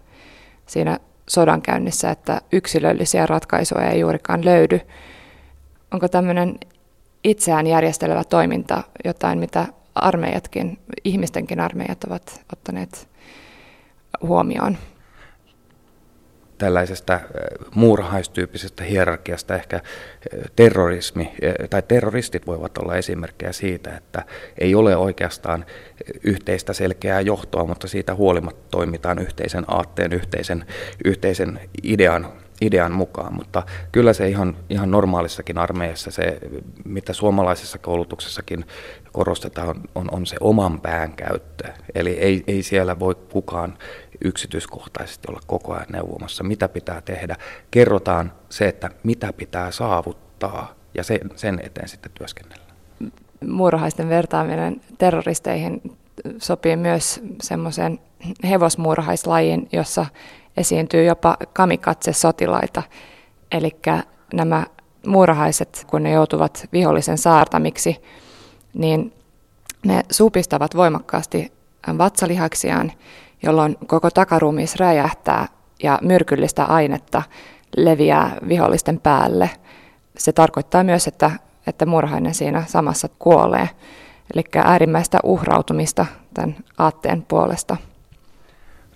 siinä 0.66 1.00
sodankäynnissä, 1.30 2.12
että 2.12 2.42
yksilöllisiä 2.52 3.26
ratkaisuja 3.26 3.90
ei 3.90 4.00
juurikaan 4.00 4.46
löydy. 4.46 4.80
Onko 5.92 6.08
tämmöinen 6.08 6.56
itseään 7.24 7.68
järjestelevä 7.68 8.24
toiminta 8.24 8.84
jotain, 9.06 9.40
mitä 9.40 9.66
armeijatkin, 9.96 10.80
ihmistenkin 11.04 11.60
armeijat 11.60 12.04
ovat 12.04 12.42
ottaneet 12.54 13.08
huomioon. 14.22 14.78
Tällaisesta 16.58 17.14
äh, 17.14 17.22
muurahaistyyppisestä 17.76 18.84
hierarkiasta 18.84 19.56
ehkä 19.56 19.76
äh, 19.76 19.82
terrorismi 20.56 21.22
äh, 21.44 21.70
tai 21.70 21.82
terroristit 21.82 22.48
voivat 22.48 22.78
olla 22.78 22.96
esimerkkejä 22.96 23.52
siitä, 23.52 23.98
että 23.98 24.26
ei 24.58 24.76
ole 24.76 24.96
oikeastaan 24.96 25.66
yhteistä 26.24 26.74
selkeää 26.74 27.22
johtoa, 27.22 27.66
mutta 27.66 27.88
siitä 27.88 28.16
huolimatta 28.16 28.64
toimitaan 28.72 29.20
yhteisen 29.20 29.66
aatteen, 29.68 30.14
yhteisen, 30.14 30.66
yhteisen 31.06 31.60
idean 31.84 32.28
idean 32.62 32.92
mukaan, 32.92 33.34
mutta 33.34 33.64
kyllä 33.92 34.14
se 34.14 34.28
ihan, 34.30 34.58
ihan 34.70 34.92
normaalissakin 34.92 35.58
armeijassa 35.58 36.12
se, 36.12 36.40
mitä 36.86 37.14
suomalaisessa 37.14 37.78
koulutuksessakin 37.78 38.66
korostetaan, 39.12 39.82
on, 39.96 40.08
on, 40.12 40.26
se 40.26 40.36
oman 40.40 40.82
pään 40.82 41.14
käyttö. 41.14 41.68
Eli 41.96 42.10
ei, 42.10 42.44
ei 42.48 42.64
siellä 42.64 43.00
voi 43.00 43.16
kukaan 43.16 43.78
yksityiskohtaisesti 44.26 45.28
olla 45.30 45.40
koko 45.48 45.74
ajan 45.74 45.86
neuvomassa, 45.92 46.44
mitä 46.44 46.68
pitää 46.68 47.02
tehdä. 47.02 47.36
Kerrotaan 47.72 48.34
se, 48.50 48.68
että 48.68 48.90
mitä 49.04 49.34
pitää 49.34 49.72
saavuttaa 49.72 50.74
ja 50.94 51.04
sen, 51.04 51.20
sen 51.36 51.60
eteen 51.64 51.88
sitten 51.88 52.12
työskennellä. 52.14 52.66
Muurahaisten 53.48 54.10
vertaaminen 54.10 54.82
terroristeihin 54.98 55.98
sopii 56.38 56.76
myös 56.76 57.22
semmoisen 57.42 58.00
hevosmuurahaislajin, 58.50 59.70
jossa 59.72 60.06
esiintyy 60.58 61.04
jopa 61.04 61.38
kamikatse-sotilaita. 61.54 62.84
Eli 63.52 63.72
nämä 64.34 64.66
muurahaiset, 65.08 65.86
kun 65.88 66.04
ne 66.04 66.12
joutuvat 66.12 66.70
vihollisen 66.74 67.18
saartamiksi, 67.18 68.02
niin 68.74 69.14
ne 69.86 70.04
supistavat 70.12 70.76
voimakkaasti 70.76 71.52
vatsalihaksiaan, 71.98 72.92
jolloin 73.44 73.78
koko 73.88 74.10
takaruumis 74.10 74.76
räjähtää 74.76 75.48
ja 75.84 76.00
myrkyllistä 76.02 76.66
ainetta 76.66 77.22
leviää 77.78 78.38
vihollisten 78.48 79.00
päälle. 79.00 79.50
Se 80.18 80.34
tarkoittaa 80.34 80.84
myös, 80.84 81.08
että, 81.08 81.32
että 81.68 81.86
murhainen 81.86 82.34
siinä 82.34 82.64
samassa 82.68 83.10
kuolee. 83.20 83.70
Eli 84.34 84.44
äärimmäistä 84.56 85.18
uhrautumista 85.24 86.06
tämän 86.34 86.56
aatteen 86.78 87.24
puolesta. 87.28 87.78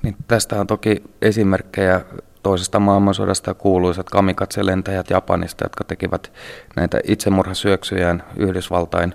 Niin 0.02 0.16
tästä 0.28 0.60
on 0.60 0.68
toki 0.68 1.04
esimerkkejä 1.22 2.02
toisesta 2.44 2.80
maailmansodasta 2.80 3.54
kuuluisat 3.54 4.10
kamikatselentäjät 4.10 5.10
Japanista, 5.10 5.66
jotka 5.66 5.84
tekivät 5.84 6.32
näitä 6.76 7.00
itsemurhasyöksyjään 7.04 8.24
Yhdysvaltain 8.38 9.14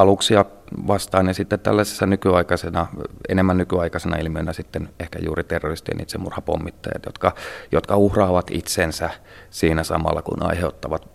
aluksia 0.00 0.44
vastaan 0.86 1.26
ja 1.26 1.34
sitten 1.34 1.60
tällaisessa 1.60 2.06
nykyaikaisena, 2.06 2.86
enemmän 3.28 3.56
nykyaikaisena 3.56 4.16
ilmiönä 4.16 4.52
sitten 4.52 4.88
ehkä 5.00 5.18
juuri 5.22 5.44
terroristien 5.44 6.02
itsemurhapommittajat, 6.02 7.06
jotka, 7.06 7.34
jotka 7.72 7.96
uhraavat 7.96 8.50
itsensä 8.50 9.10
siinä 9.50 9.84
samalla 9.84 10.22
kun 10.22 10.42
aiheuttavat 10.42 11.08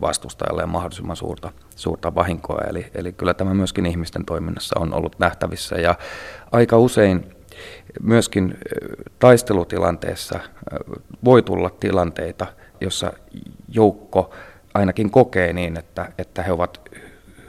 vastustajalle 0.00 0.66
mahdollisimman 0.66 1.16
suurta, 1.16 1.52
suurta 1.76 2.14
vahinkoa. 2.14 2.60
Eli, 2.68 2.86
eli 2.94 3.12
kyllä 3.12 3.34
tämä 3.34 3.54
myöskin 3.54 3.86
ihmisten 3.86 4.24
toiminnassa 4.24 4.80
on 4.80 4.94
ollut 4.94 5.18
nähtävissä 5.18 5.76
ja 5.76 5.94
aika 6.52 6.78
usein 6.78 7.36
myöskin 8.02 8.58
taistelutilanteessa 9.18 10.40
voi 11.24 11.42
tulla 11.42 11.70
tilanteita, 11.70 12.46
jossa 12.80 13.12
joukko 13.68 14.34
ainakin 14.74 15.10
kokee 15.10 15.52
niin, 15.52 15.78
että, 15.78 16.12
että 16.18 16.42
he 16.42 16.52
ovat 16.52 16.80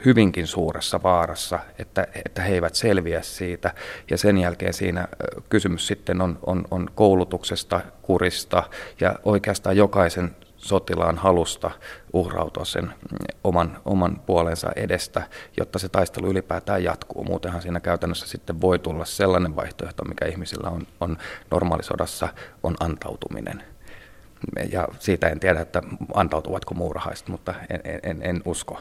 hyvinkin 0.04 0.46
suuressa 0.46 1.02
vaarassa, 1.02 1.58
että, 1.78 2.06
että 2.24 2.42
he 2.42 2.54
eivät 2.54 2.74
selviä 2.74 3.22
siitä. 3.22 3.74
Ja 4.10 4.18
sen 4.18 4.38
jälkeen 4.38 4.74
siinä 4.74 5.08
kysymys 5.48 5.86
sitten 5.86 6.20
on, 6.20 6.38
on, 6.46 6.64
on 6.70 6.90
koulutuksesta, 6.94 7.80
kurista 8.02 8.62
ja 9.00 9.14
oikeastaan 9.24 9.76
jokaisen 9.76 10.36
sotilaan 10.56 11.18
halusta 11.18 11.70
uhrautua 12.12 12.64
sen 12.64 12.92
oman, 13.44 13.80
oman 13.84 14.20
puolensa 14.26 14.70
edestä, 14.76 15.22
jotta 15.56 15.78
se 15.78 15.88
taistelu 15.88 16.26
ylipäätään 16.26 16.84
jatkuu. 16.84 17.24
Muutenhan 17.24 17.62
siinä 17.62 17.80
käytännössä 17.80 18.26
sitten 18.26 18.60
voi 18.60 18.78
tulla 18.78 19.04
sellainen 19.04 19.56
vaihtoehto, 19.56 20.04
mikä 20.04 20.26
ihmisillä 20.26 20.70
on, 20.70 20.86
on 21.00 21.18
normaalisodassa, 21.50 22.28
on 22.62 22.74
antautuminen. 22.80 23.62
Ja 24.72 24.88
siitä 24.98 25.28
en 25.28 25.40
tiedä, 25.40 25.60
että 25.60 25.82
antautuvatko 26.14 26.74
muurahaiset, 26.74 27.28
mutta 27.28 27.54
en, 27.70 28.00
en, 28.02 28.22
en 28.22 28.42
usko. 28.44 28.80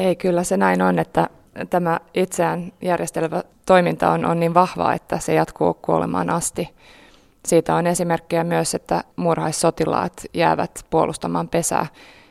Ei, 0.00 0.16
kyllä 0.16 0.44
se 0.44 0.56
näin 0.56 0.82
on, 0.82 0.98
että 0.98 1.28
tämä 1.70 2.00
itseään 2.14 2.72
järjestelevä 2.82 3.42
toiminta 3.66 4.10
on, 4.10 4.24
on 4.24 4.40
niin 4.40 4.54
vahvaa, 4.54 4.94
että 4.94 5.18
se 5.18 5.34
jatkuu 5.34 5.74
kuolemaan 5.74 6.30
asti. 6.30 6.74
Siitä 7.44 7.74
on 7.74 7.86
esimerkkejä 7.86 8.44
myös, 8.44 8.74
että 8.74 9.04
murhaissotilaat 9.16 10.12
jäävät 10.34 10.86
puolustamaan 10.90 11.48
pesää 11.48 11.86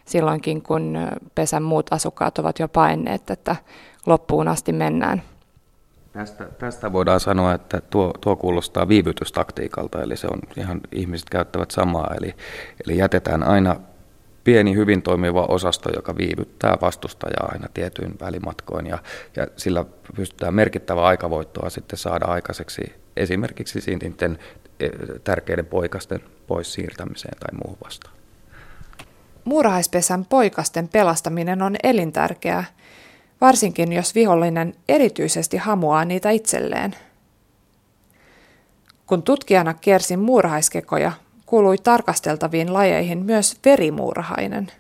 silloinkin, 0.06 0.62
kun 0.62 0.98
pesän 1.36 1.64
muut 1.64 1.94
asukkaat 1.94 2.38
ovat 2.38 2.60
jo 2.60 2.68
paineet, 2.68 3.30
että 3.30 3.56
loppuun 4.06 4.48
asti 4.48 4.74
mennään. 4.74 5.22
Tästä, 6.14 6.46
tästä 6.46 6.94
voidaan 6.94 7.20
sanoa, 7.20 7.54
että 7.54 7.82
tuo, 7.82 8.14
tuo 8.22 8.36
kuulostaa 8.36 8.88
viivytystaktiikalta, 8.88 10.02
eli 10.02 10.18
se 10.18 10.28
on 10.28 10.40
ihan 10.58 10.82
ihmiset 10.92 11.30
käyttävät 11.30 11.72
samaa, 11.72 12.14
eli, 12.18 12.36
eli 12.86 12.98
jätetään 12.98 13.44
aina 13.44 13.76
pieni 14.44 14.76
hyvin 14.76 15.02
toimiva 15.02 15.46
osasto, 15.46 15.90
joka 15.96 16.18
viivyttää 16.18 16.78
vastustajaa 16.82 17.50
aina 17.52 17.68
tietyin 17.74 18.16
välimatkoin 18.22 18.86
ja, 18.88 18.98
ja 19.36 19.48
sillä 19.56 19.86
pystytään 20.16 20.54
merkittävä 20.54 21.06
aikavoittoa 21.06 21.70
sitten 21.70 21.98
saada 21.98 22.26
aikaiseksi 22.26 22.82
esimerkiksi 23.18 23.80
niiden 23.88 24.40
e, 24.80 24.90
tärkeiden 25.24 25.66
poikasten 25.66 26.20
pois 26.48 26.74
siirtämiseen 26.74 27.38
tai 27.40 27.60
muuhun 27.64 27.78
vastaan. 27.84 28.16
Muurahaispesän 29.46 30.26
poikasten 30.26 30.88
pelastaminen 30.88 31.62
on 31.62 31.76
elintärkeää, 31.84 32.64
varsinkin 33.42 33.94
jos 33.94 34.16
vihollinen 34.16 34.74
erityisesti 34.90 35.58
hamuaa 35.58 36.06
niitä 36.06 36.30
itselleen. 36.30 36.96
Kun 39.08 39.24
tutkijana 39.24 39.74
kiersin 39.74 40.20
muurahaiskekoja, 40.20 41.12
kuului 41.50 41.78
tarkasteltaviin 41.78 42.74
lajeihin 42.74 43.26
myös 43.26 43.60
verimuurahainen. 43.66 44.72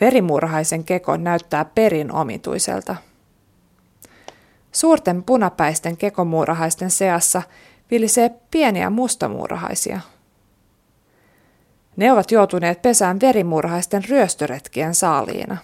Verimuurahaisen 0.00 0.84
keko 0.84 1.16
näyttää 1.16 1.64
perin 1.64 2.12
omituiselta. 2.12 2.96
Suurten 4.72 5.22
punapäisten 5.22 5.96
kekomuurahaisten 5.96 6.90
seassa 6.90 7.42
vilisee 7.90 8.30
pieniä 8.50 8.90
mustamuurahaisia. 8.90 10.00
Ne 11.96 12.12
ovat 12.12 12.30
joutuneet 12.30 12.82
pesään 12.82 13.20
verimuurahaisten 13.20 14.04
ryöstöretkien 14.04 14.94
saaliina. 14.94 15.56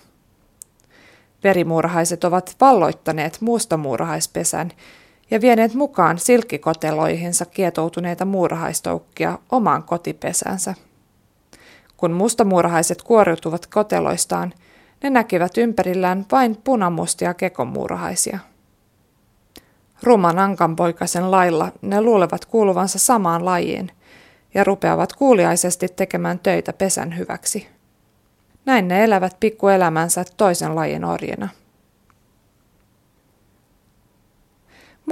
Verimuurahaiset 1.45 2.25
ovat 2.25 2.57
valloittaneet 2.61 3.40
mustamuurahaispesän 3.40 4.73
ja 5.33 5.40
vieneet 5.40 5.75
mukaan 5.75 6.18
silkkikoteloihinsa 6.18 7.47
kietoutuneita 7.47 8.25
muurahaistoukkia 8.25 9.38
omaan 9.51 9.83
kotipesänsä. 9.83 10.75
Kun 11.97 12.12
mustamuurahaiset 12.12 13.03
kuoriutuvat 13.03 13.66
koteloistaan, 13.66 14.53
ne 15.03 15.11
näkivät 15.11 15.59
ympärillään 15.59 16.27
vain 16.33 16.57
punamustia 16.64 17.35
kekomuurahaisia. 17.35 18.38
Ruman 20.03 20.38
ankanpoikasen 20.38 21.31
lailla 21.31 21.73
ne 21.83 22.03
luulevat 22.03 22.45
kuuluvansa 22.45 22.99
samaan 22.99 23.45
lajiin 23.45 23.90
ja 24.55 24.64
rupeavat 24.64 25.12
kuuliaisesti 25.12 25.88
tekemään 25.88 26.38
töitä 26.38 26.73
pesän 26.73 27.18
hyväksi. 27.18 27.68
Näin 28.64 28.88
ne 28.88 29.05
elävät 29.05 29.37
pikkuelämänsä 29.40 30.25
toisen 30.37 30.75
lajin 30.75 31.05
orjina. 31.05 31.49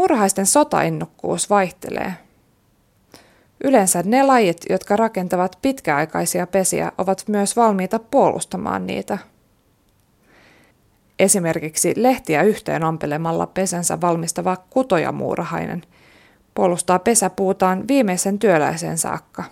Murhaisten 0.00 0.46
sotainnokkuus 0.46 1.50
vaihtelee. 1.50 2.14
Yleensä 3.64 4.02
ne 4.04 4.22
lajit, 4.22 4.56
jotka 4.70 4.96
rakentavat 4.96 5.58
pitkäaikaisia 5.62 6.46
pesiä, 6.46 6.92
ovat 6.98 7.24
myös 7.28 7.56
valmiita 7.56 7.98
puolustamaan 7.98 8.86
niitä. 8.86 9.18
Esimerkiksi 11.18 11.92
lehtiä 11.96 12.42
yhteen 12.42 12.84
ompelemalla 12.84 13.46
pesänsä 13.46 14.00
valmistava 14.00 14.56
kutojamuurahainen 14.70 15.82
puolustaa 16.54 16.98
pesäpuutaan 16.98 17.88
viimeisen 17.88 18.38
työläisen 18.38 18.98
saakka. 18.98 19.44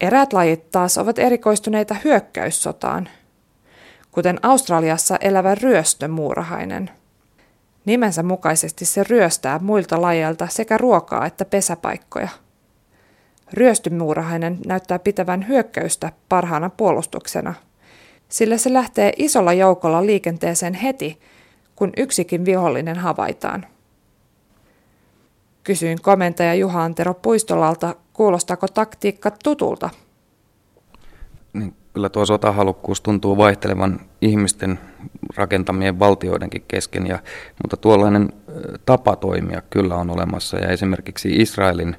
Eräät 0.00 0.32
lajit 0.32 0.70
taas 0.70 0.98
ovat 0.98 1.18
erikoistuneita 1.18 1.96
hyökkäyssotaan, 2.04 3.08
kuten 4.10 4.38
Australiassa 4.42 5.16
elävä 5.16 5.54
ryöstömuurahainen– 5.54 6.90
Nimensä 7.84 8.22
mukaisesti 8.22 8.84
se 8.84 9.04
ryöstää 9.04 9.58
muilta 9.58 10.02
lajeilta 10.02 10.48
sekä 10.50 10.78
ruokaa 10.78 11.26
että 11.26 11.44
pesäpaikkoja. 11.44 12.28
Ryöstymuurahainen 13.52 14.58
näyttää 14.66 14.98
pitävän 14.98 15.48
hyökkäystä 15.48 16.12
parhaana 16.28 16.70
puolustuksena, 16.70 17.54
sillä 18.28 18.58
se 18.58 18.72
lähtee 18.72 19.12
isolla 19.16 19.52
joukolla 19.52 20.06
liikenteeseen 20.06 20.74
heti, 20.74 21.20
kun 21.76 21.92
yksikin 21.96 22.44
vihollinen 22.44 22.96
havaitaan. 22.96 23.66
Kysyin 25.64 26.02
komentaja 26.02 26.54
Juha 26.54 26.84
Antero 26.84 27.14
Puistolalta, 27.14 27.94
kuulostako 28.12 28.68
taktiikka 28.68 29.30
tutulta. 29.44 29.90
Niin, 31.52 31.76
kyllä 31.94 32.08
tuo 32.08 32.26
sotahalukkuus 32.26 33.00
tuntuu 33.00 33.36
vaihtelevan 33.36 34.00
ihmisten 34.20 34.78
rakentamien 35.36 35.98
valtioidenkin 35.98 36.64
kesken, 36.68 37.06
ja, 37.06 37.18
mutta 37.62 37.76
tuollainen 37.76 38.32
tapa 38.86 39.16
toimia 39.16 39.62
kyllä 39.70 39.94
on 39.94 40.10
olemassa 40.10 40.58
ja 40.58 40.68
esimerkiksi 40.68 41.36
Israelin 41.36 41.96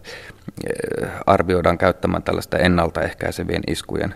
arvioidaan 1.25 1.77
käyttämään 1.77 2.23
tällaista 2.23 2.57
ennaltaehkäisevien 2.57 3.61
iskujen 3.67 4.15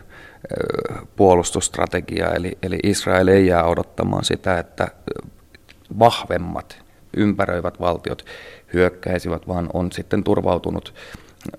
puolustusstrategiaa, 1.15 2.33
eli, 2.33 2.57
eli 2.63 2.79
Israel 2.83 3.27
ei 3.27 3.47
jää 3.47 3.63
odottamaan 3.63 4.25
sitä, 4.25 4.59
että 4.59 4.87
vahvemmat 5.99 6.83
ympäröivät 7.17 7.79
valtiot 7.79 8.25
hyökkäisivät, 8.73 9.47
vaan 9.47 9.69
on 9.73 9.91
sitten 9.91 10.23
turvautunut 10.23 10.93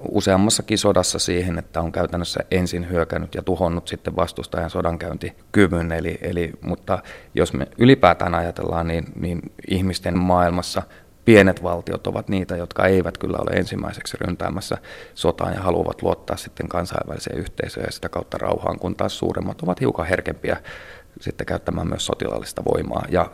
useammassakin 0.08 0.78
sodassa 0.78 1.18
siihen, 1.18 1.58
että 1.58 1.80
on 1.80 1.92
käytännössä 1.92 2.40
ensin 2.50 2.90
hyökännyt 2.90 3.34
ja 3.34 3.42
tuhonnut 3.42 3.88
sitten 3.88 4.16
vastustajan 4.16 4.70
sodankäyntikyvyn. 4.70 5.92
Eli, 5.92 6.18
eli, 6.22 6.52
mutta 6.60 6.98
jos 7.34 7.52
me 7.52 7.66
ylipäätään 7.78 8.34
ajatellaan, 8.34 8.88
niin, 8.88 9.04
niin 9.16 9.40
ihmisten 9.70 10.18
maailmassa 10.18 10.82
pienet 11.24 11.62
valtiot 11.62 12.06
ovat 12.06 12.28
niitä, 12.28 12.56
jotka 12.56 12.86
eivät 12.86 13.18
kyllä 13.18 13.38
ole 13.40 13.50
ensimmäiseksi 13.50 14.16
ryntäämässä 14.20 14.78
sotaan 15.14 15.54
ja 15.54 15.60
haluavat 15.60 16.02
luottaa 16.02 16.36
sitten 16.36 16.68
kansainväliseen 16.68 17.38
yhteisöön 17.38 17.86
ja 17.86 17.92
sitä 17.92 18.08
kautta 18.08 18.38
rauhaan, 18.38 18.78
kun 18.78 18.96
taas 18.96 19.18
suuremmat 19.18 19.62
ovat 19.62 19.80
hiukan 19.80 20.06
herkempiä 20.06 20.56
sitten 21.20 21.46
käyttämään 21.46 21.88
myös 21.88 22.06
sotilaallista 22.06 22.62
voimaa. 22.64 23.04
Ja 23.08 23.30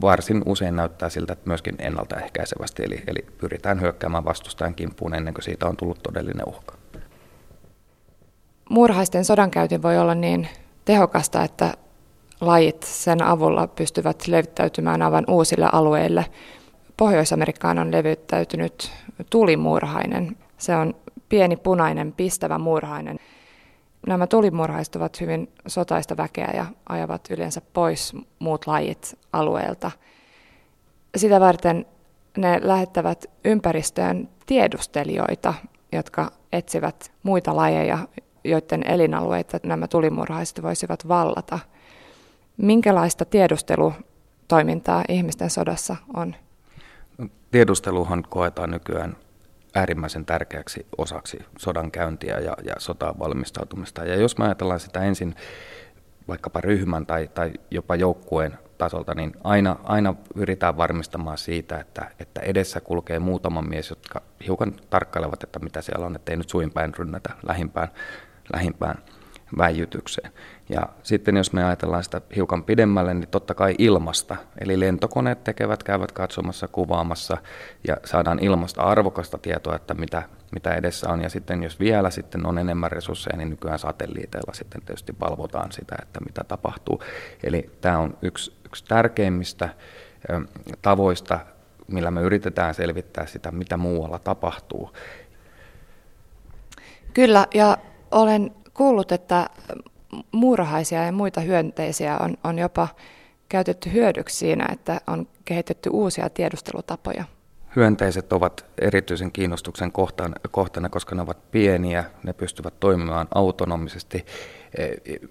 varsin 0.00 0.42
usein 0.46 0.76
näyttää 0.76 1.08
siltä, 1.08 1.32
että 1.32 1.48
myöskin 1.48 1.74
ennaltaehkäisevästi, 1.78 2.84
eli, 2.84 3.02
eli 3.06 3.26
pyritään 3.38 3.80
hyökkäämään 3.80 4.24
vastustajan 4.24 4.74
kimppuun 4.74 5.14
ennen 5.14 5.34
kuin 5.34 5.44
siitä 5.44 5.66
on 5.66 5.76
tullut 5.76 6.02
todellinen 6.02 6.48
uhka. 6.48 6.74
Muurahaisten 8.70 9.24
sodankäynti 9.24 9.82
voi 9.82 9.98
olla 9.98 10.14
niin 10.14 10.48
tehokasta, 10.84 11.44
että 11.44 11.74
lajit 12.40 12.82
sen 12.82 13.22
avulla 13.22 13.66
pystyvät 13.66 14.26
levittäytymään 14.26 15.02
aivan 15.02 15.24
uusille 15.28 15.68
alueille. 15.72 16.26
Pohjois-Amerikkaan 16.96 17.78
on 17.78 17.92
levittäytynyt 17.92 18.92
tulimuurahainen. 19.30 20.36
Se 20.58 20.76
on 20.76 20.94
pieni 21.28 21.56
punainen 21.56 22.12
pistävä 22.12 22.58
muurahainen. 22.58 23.18
Nämä 24.06 24.26
tulimurhaiset 24.26 24.96
ovat 24.96 25.20
hyvin 25.20 25.52
sotaista 25.66 26.16
väkeä 26.16 26.50
ja 26.54 26.66
ajavat 26.88 27.30
yleensä 27.30 27.60
pois 27.72 28.12
muut 28.38 28.66
lajit 28.66 29.18
alueelta. 29.32 29.90
Sitä 31.16 31.40
varten 31.40 31.86
ne 32.36 32.60
lähettävät 32.62 33.24
ympäristöön 33.44 34.28
tiedustelijoita, 34.46 35.54
jotka 35.92 36.30
etsivät 36.52 37.12
muita 37.22 37.56
lajeja, 37.56 37.98
joiden 38.44 38.86
elinalueita 38.86 39.58
nämä 39.62 39.88
tulimurhaiset 39.88 40.62
voisivat 40.62 41.08
vallata. 41.08 41.58
Minkälaista 42.56 43.24
tiedustelutoimintaa 43.24 45.04
ihmisten 45.08 45.50
sodassa 45.50 45.96
on? 46.14 46.34
Tiedusteluhan 47.50 48.24
koetaan 48.28 48.70
nykyään 48.70 49.16
äärimmäisen 49.74 50.26
tärkeäksi 50.26 50.86
osaksi 50.98 51.38
sodan 51.58 51.90
käyntiä 51.90 52.38
ja, 52.38 52.56
ja 52.64 52.74
sotaan 52.78 53.18
valmistautumista. 53.18 54.04
Ja 54.04 54.16
jos 54.16 54.38
me 54.38 54.44
ajatellaan 54.44 54.80
sitä 54.80 55.02
ensin 55.02 55.34
vaikkapa 56.28 56.60
ryhmän 56.60 57.06
tai, 57.06 57.28
tai 57.34 57.52
jopa 57.70 57.96
joukkueen 57.96 58.58
tasolta, 58.78 59.14
niin 59.14 59.32
aina, 59.44 59.76
aina 59.84 60.14
pyritään 60.34 60.76
varmistamaan 60.76 61.38
siitä, 61.38 61.80
että, 61.80 62.10
että 62.18 62.40
edessä 62.40 62.80
kulkee 62.80 63.18
muutama 63.18 63.62
mies, 63.62 63.90
jotka 63.90 64.22
hiukan 64.46 64.72
tarkkailevat, 64.90 65.42
että 65.42 65.58
mitä 65.58 65.82
siellä 65.82 66.06
on, 66.06 66.16
ettei 66.16 66.36
nyt 66.36 66.48
suinpäin 66.48 66.94
rynnätä 66.94 67.30
lähimpään, 67.48 67.88
lähimpään 68.52 68.98
väijytykseen. 69.58 70.32
Ja 70.68 70.88
sitten 71.02 71.36
jos 71.36 71.52
me 71.52 71.64
ajatellaan 71.64 72.04
sitä 72.04 72.20
hiukan 72.36 72.64
pidemmälle, 72.64 73.14
niin 73.14 73.28
totta 73.28 73.54
kai 73.54 73.74
ilmasta. 73.78 74.36
Eli 74.60 74.80
lentokoneet 74.80 75.44
tekevät, 75.44 75.82
käyvät 75.82 76.12
katsomassa, 76.12 76.68
kuvaamassa 76.68 77.36
ja 77.88 77.96
saadaan 78.04 78.38
ilmasta 78.38 78.82
arvokasta 78.82 79.38
tietoa, 79.38 79.76
että 79.76 79.94
mitä, 79.94 80.22
mitä 80.52 80.74
edessä 80.74 81.10
on. 81.10 81.22
Ja 81.22 81.28
sitten 81.28 81.62
jos 81.62 81.80
vielä 81.80 82.10
sitten 82.10 82.46
on 82.46 82.58
enemmän 82.58 82.92
resursseja, 82.92 83.36
niin 83.36 83.50
nykyään 83.50 83.78
satelliiteilla 83.78 84.54
sitten 84.54 84.82
tietysti 84.82 85.14
valvotaan 85.20 85.72
sitä, 85.72 85.96
että 86.02 86.20
mitä 86.20 86.44
tapahtuu. 86.44 87.02
Eli 87.42 87.70
tämä 87.80 87.98
on 87.98 88.18
yksi, 88.22 88.56
yksi 88.66 88.84
tärkeimmistä 88.84 89.68
tavoista, 90.82 91.40
millä 91.88 92.10
me 92.10 92.20
yritetään 92.20 92.74
selvittää 92.74 93.26
sitä, 93.26 93.50
mitä 93.50 93.76
muualla 93.76 94.18
tapahtuu. 94.18 94.90
Kyllä, 97.14 97.46
ja 97.54 97.78
olen 98.10 98.54
kuullut, 98.74 99.12
että 99.12 99.50
muurahaisia 100.32 101.04
ja 101.04 101.12
muita 101.12 101.40
hyönteisiä 101.40 102.18
on, 102.18 102.36
on 102.44 102.58
jopa 102.58 102.88
käytetty 103.48 103.92
hyödyksi 103.92 104.36
siinä, 104.36 104.66
että 104.72 105.00
on 105.06 105.26
kehitetty 105.44 105.90
uusia 105.92 106.30
tiedustelutapoja. 106.30 107.24
Hyönteiset 107.76 108.32
ovat 108.32 108.66
erityisen 108.78 109.32
kiinnostuksen 109.32 109.92
kohtana, 110.50 110.88
koska 110.88 111.14
ne 111.14 111.22
ovat 111.22 111.50
pieniä, 111.50 112.04
ne 112.22 112.32
pystyvät 112.32 112.80
toimimaan 112.80 113.28
autonomisesti, 113.34 114.26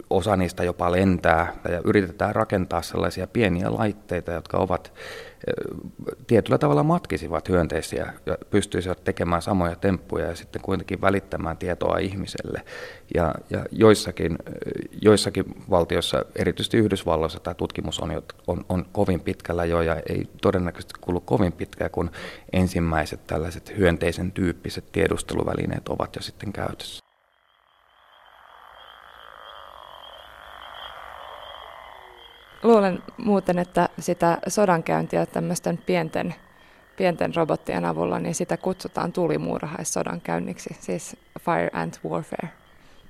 osa 0.10 0.38
niistä 0.38 0.64
jopa 0.64 0.92
lentää 0.92 1.54
ja 1.70 1.82
yritetään 1.86 2.36
rakentaa 2.36 2.82
sellaisia 2.82 3.28
pieniä 3.28 3.74
laitteita, 3.74 4.32
jotka 4.32 4.58
ovat 4.58 4.94
tietyllä 6.28 6.58
tavalla 6.58 6.84
matkisivat 6.84 7.50
hyönteisiä 7.50 8.14
ja 8.26 8.38
pystyisivät 8.50 9.04
tekemään 9.04 9.42
samoja 9.42 9.76
temppuja 9.76 10.26
ja 10.26 10.36
sitten 10.36 10.62
kuitenkin 10.62 11.02
välittämään 11.02 11.58
tietoa 11.58 11.98
ihmiselle. 11.98 12.62
Ja, 13.16 13.36
ja 13.50 13.66
joissakin, 13.72 14.38
joissakin 15.02 15.46
valtioissa, 15.70 16.26
erityisesti 16.36 16.78
Yhdysvalloissa, 16.78 17.40
tämä 17.40 17.54
tutkimus 17.54 18.00
on, 18.00 18.22
on, 18.48 18.66
on 18.70 18.86
kovin 18.92 19.20
pitkällä 19.20 19.66
jo 19.66 19.82
ja 19.82 19.96
ei 20.10 20.28
todennäköisesti 20.42 20.94
kulu 21.02 21.20
kovin 21.20 21.54
pitkään, 21.54 21.92
kun 21.92 22.12
ensimmäiset 22.54 23.28
tällaiset 23.28 23.78
hyönteisen 23.78 24.32
tyyppiset 24.32 24.92
tiedusteluvälineet 24.92 25.90
ovat 25.90 26.16
jo 26.16 26.22
sitten 26.22 26.54
käytössä. 26.54 27.03
Luulen 32.64 33.04
muuten, 33.18 33.60
että 33.60 33.90
sitä 34.00 34.38
sodankäyntiä 34.48 35.26
tämmöisten 35.26 35.78
pienten, 35.78 36.36
pienten 36.98 37.36
robottien 37.36 37.86
avulla, 37.86 38.20
niin 38.20 38.36
sitä 38.36 38.58
kutsutaan 38.58 39.14
tulimuurahaissodankäynniksi, 39.14 40.78
siis 40.80 41.18
Fire 41.40 41.70
Ant 41.74 42.00
Warfare. 42.10 42.50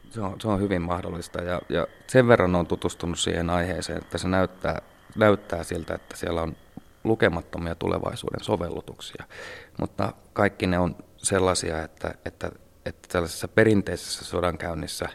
Se 0.09 0.21
on, 0.21 0.41
se 0.41 0.47
on 0.47 0.59
hyvin 0.59 0.81
mahdollista 0.81 1.41
ja, 1.41 1.61
ja 1.69 1.87
sen 2.07 2.27
verran 2.27 2.55
on 2.55 2.67
tutustunut 2.67 3.19
siihen 3.19 3.49
aiheeseen, 3.49 3.97
että 3.97 4.17
se 4.17 4.27
näyttää, 4.27 4.81
näyttää 5.15 5.63
siltä, 5.63 5.95
että 5.95 6.17
siellä 6.17 6.41
on 6.41 6.55
lukemattomia 7.03 7.75
tulevaisuuden 7.75 8.43
sovellutuksia, 8.43 9.23
mutta 9.79 10.13
kaikki 10.33 10.67
ne 10.67 10.79
on 10.79 10.95
sellaisia, 11.17 11.83
että, 11.83 12.13
että 12.25 12.51
että 12.85 13.07
tällaisessa 13.11 13.47
perinteisessä 13.47 14.25
sodankäynnissä, 14.25 15.09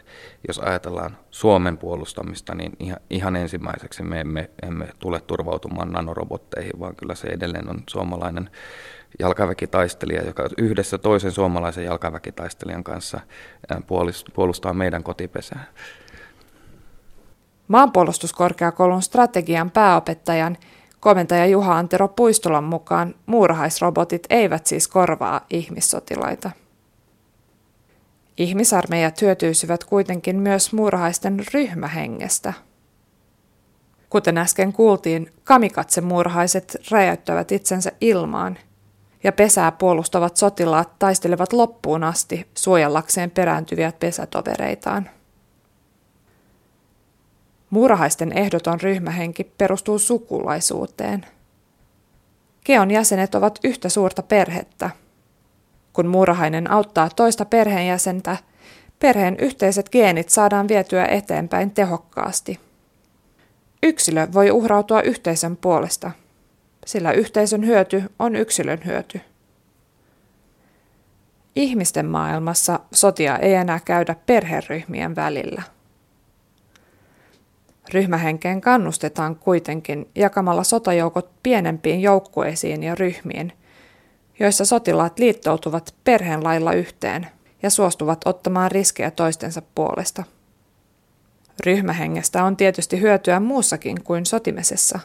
jos 0.47 0.59
ajatellaan 0.59 1.17
Suomen 1.31 1.77
puolustamista, 1.77 2.55
niin 2.55 2.71
ihan, 2.79 2.99
ihan 3.09 3.35
ensimmäiseksi 3.35 4.03
me 4.03 4.19
emme, 4.19 4.49
emme 4.63 4.87
tule 4.99 5.21
turvautumaan 5.21 5.91
nanorobotteihin, 5.91 6.79
vaan 6.79 6.95
kyllä 6.95 7.15
se 7.15 7.27
edelleen 7.27 7.69
on 7.69 7.83
suomalainen 7.89 8.49
jalkaväkitaistelija, 9.19 10.25
joka 10.25 10.49
yhdessä 10.57 10.97
toisen 10.97 11.31
suomalaisen 11.31 11.85
jalkaväkitaistelijan 11.85 12.83
kanssa 12.83 13.19
puolustaa 14.33 14.73
meidän 14.73 15.03
kotipesää. 15.03 15.65
Maanpuolustuskorkeakoulun 17.67 19.01
strategian 19.01 19.71
pääopettajan 19.71 20.57
komentaja 20.99 21.45
Juha 21.45 21.77
Antero 21.77 22.07
Puistolan 22.07 22.63
mukaan 22.63 23.15
muurahaisrobotit 23.25 24.27
eivät 24.29 24.67
siis 24.67 24.87
korvaa 24.87 25.45
ihmissotilaita. 25.49 26.51
Ihmisarmeijat 28.39 29.21
hyötyisivät 29.21 29.83
kuitenkin 29.83 30.35
myös 30.39 30.73
muurahaisten 30.73 31.43
ryhmähengestä. 31.53 32.53
Kuten 34.09 34.37
äsken 34.37 34.73
kuultiin, 34.73 35.33
kamikatsemuurahaiset 35.43 36.77
räjäyttävät 36.91 37.51
itsensä 37.51 37.91
ilmaan, 38.01 38.57
ja 39.23 39.31
pesää 39.31 39.71
puolustavat 39.71 40.37
sotilaat 40.37 40.99
taistelevat 40.99 41.53
loppuun 41.53 42.03
asti 42.03 42.47
suojellakseen 42.55 43.31
perääntyviä 43.31 43.93
pesätovereitaan. 43.99 45.09
Muurahaisten 47.69 48.37
ehdoton 48.37 48.81
ryhmähenki 48.81 49.43
perustuu 49.43 49.99
sukulaisuuteen. 49.99 51.25
Keon 52.63 52.91
jäsenet 52.91 53.35
ovat 53.35 53.59
yhtä 53.63 53.89
suurta 53.89 54.23
perhettä– 54.23 54.89
kun 55.99 56.07
muurahainen 56.07 56.71
auttaa 56.71 57.09
toista 57.15 57.45
perheenjäsentä, 57.45 58.37
perheen 58.99 59.35
yhteiset 59.39 59.89
geenit 59.89 60.29
saadaan 60.29 60.67
vietyä 60.67 61.05
eteenpäin 61.05 61.71
tehokkaasti. 61.71 62.59
Yksilö 63.83 64.27
voi 64.33 64.51
uhrautua 64.51 65.01
yhteisön 65.01 65.57
puolesta, 65.57 66.11
sillä 66.85 67.11
yhteisön 67.11 67.65
hyöty 67.65 68.03
on 68.19 68.35
yksilön 68.35 68.79
hyöty. 68.85 69.21
Ihmisten 71.55 72.05
maailmassa 72.05 72.79
sotia 72.91 73.37
ei 73.37 73.53
enää 73.53 73.79
käydä 73.85 74.15
perheryhmien 74.25 75.15
välillä. 75.15 75.63
Ryhmähenkeen 77.93 78.61
kannustetaan 78.61 79.35
kuitenkin 79.35 80.09
jakamalla 80.15 80.63
sotajoukot 80.63 81.29
pienempiin 81.43 82.01
joukkueisiin 82.01 82.83
ja 82.83 82.95
ryhmiin, 82.95 83.53
joissa 84.39 84.65
sotilaat 84.65 85.19
liittoutuvat 85.19 85.95
perheen 86.03 86.43
lailla 86.43 86.73
yhteen 86.73 87.27
ja 87.63 87.69
suostuvat 87.69 88.21
ottamaan 88.25 88.71
riskejä 88.71 89.11
toistensa 89.11 89.61
puolesta. 89.75 90.23
Ryhmähengestä 91.65 92.43
on 92.43 92.57
tietysti 92.57 93.01
hyötyä 93.01 93.39
muussakin 93.39 94.03
kuin 94.03 94.25
sotimesessa. 94.25 94.99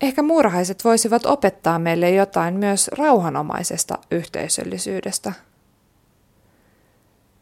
Ehkä 0.00 0.22
muurahaiset 0.22 0.84
voisivat 0.84 1.26
opettaa 1.26 1.78
meille 1.78 2.10
jotain 2.10 2.54
myös 2.54 2.88
rauhanomaisesta 2.88 3.98
yhteisöllisyydestä. 4.10 5.32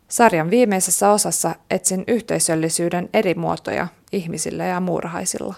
Sarjan 0.09 0.50
viimeisessä 0.50 1.11
osassa 1.11 1.55
etsin 1.70 2.05
yhteisöllisyyden 2.07 3.09
eri 3.12 3.34
muotoja 3.34 3.86
ihmisillä 4.12 4.64
ja 4.64 4.80
muurahaisilla. 4.80 5.55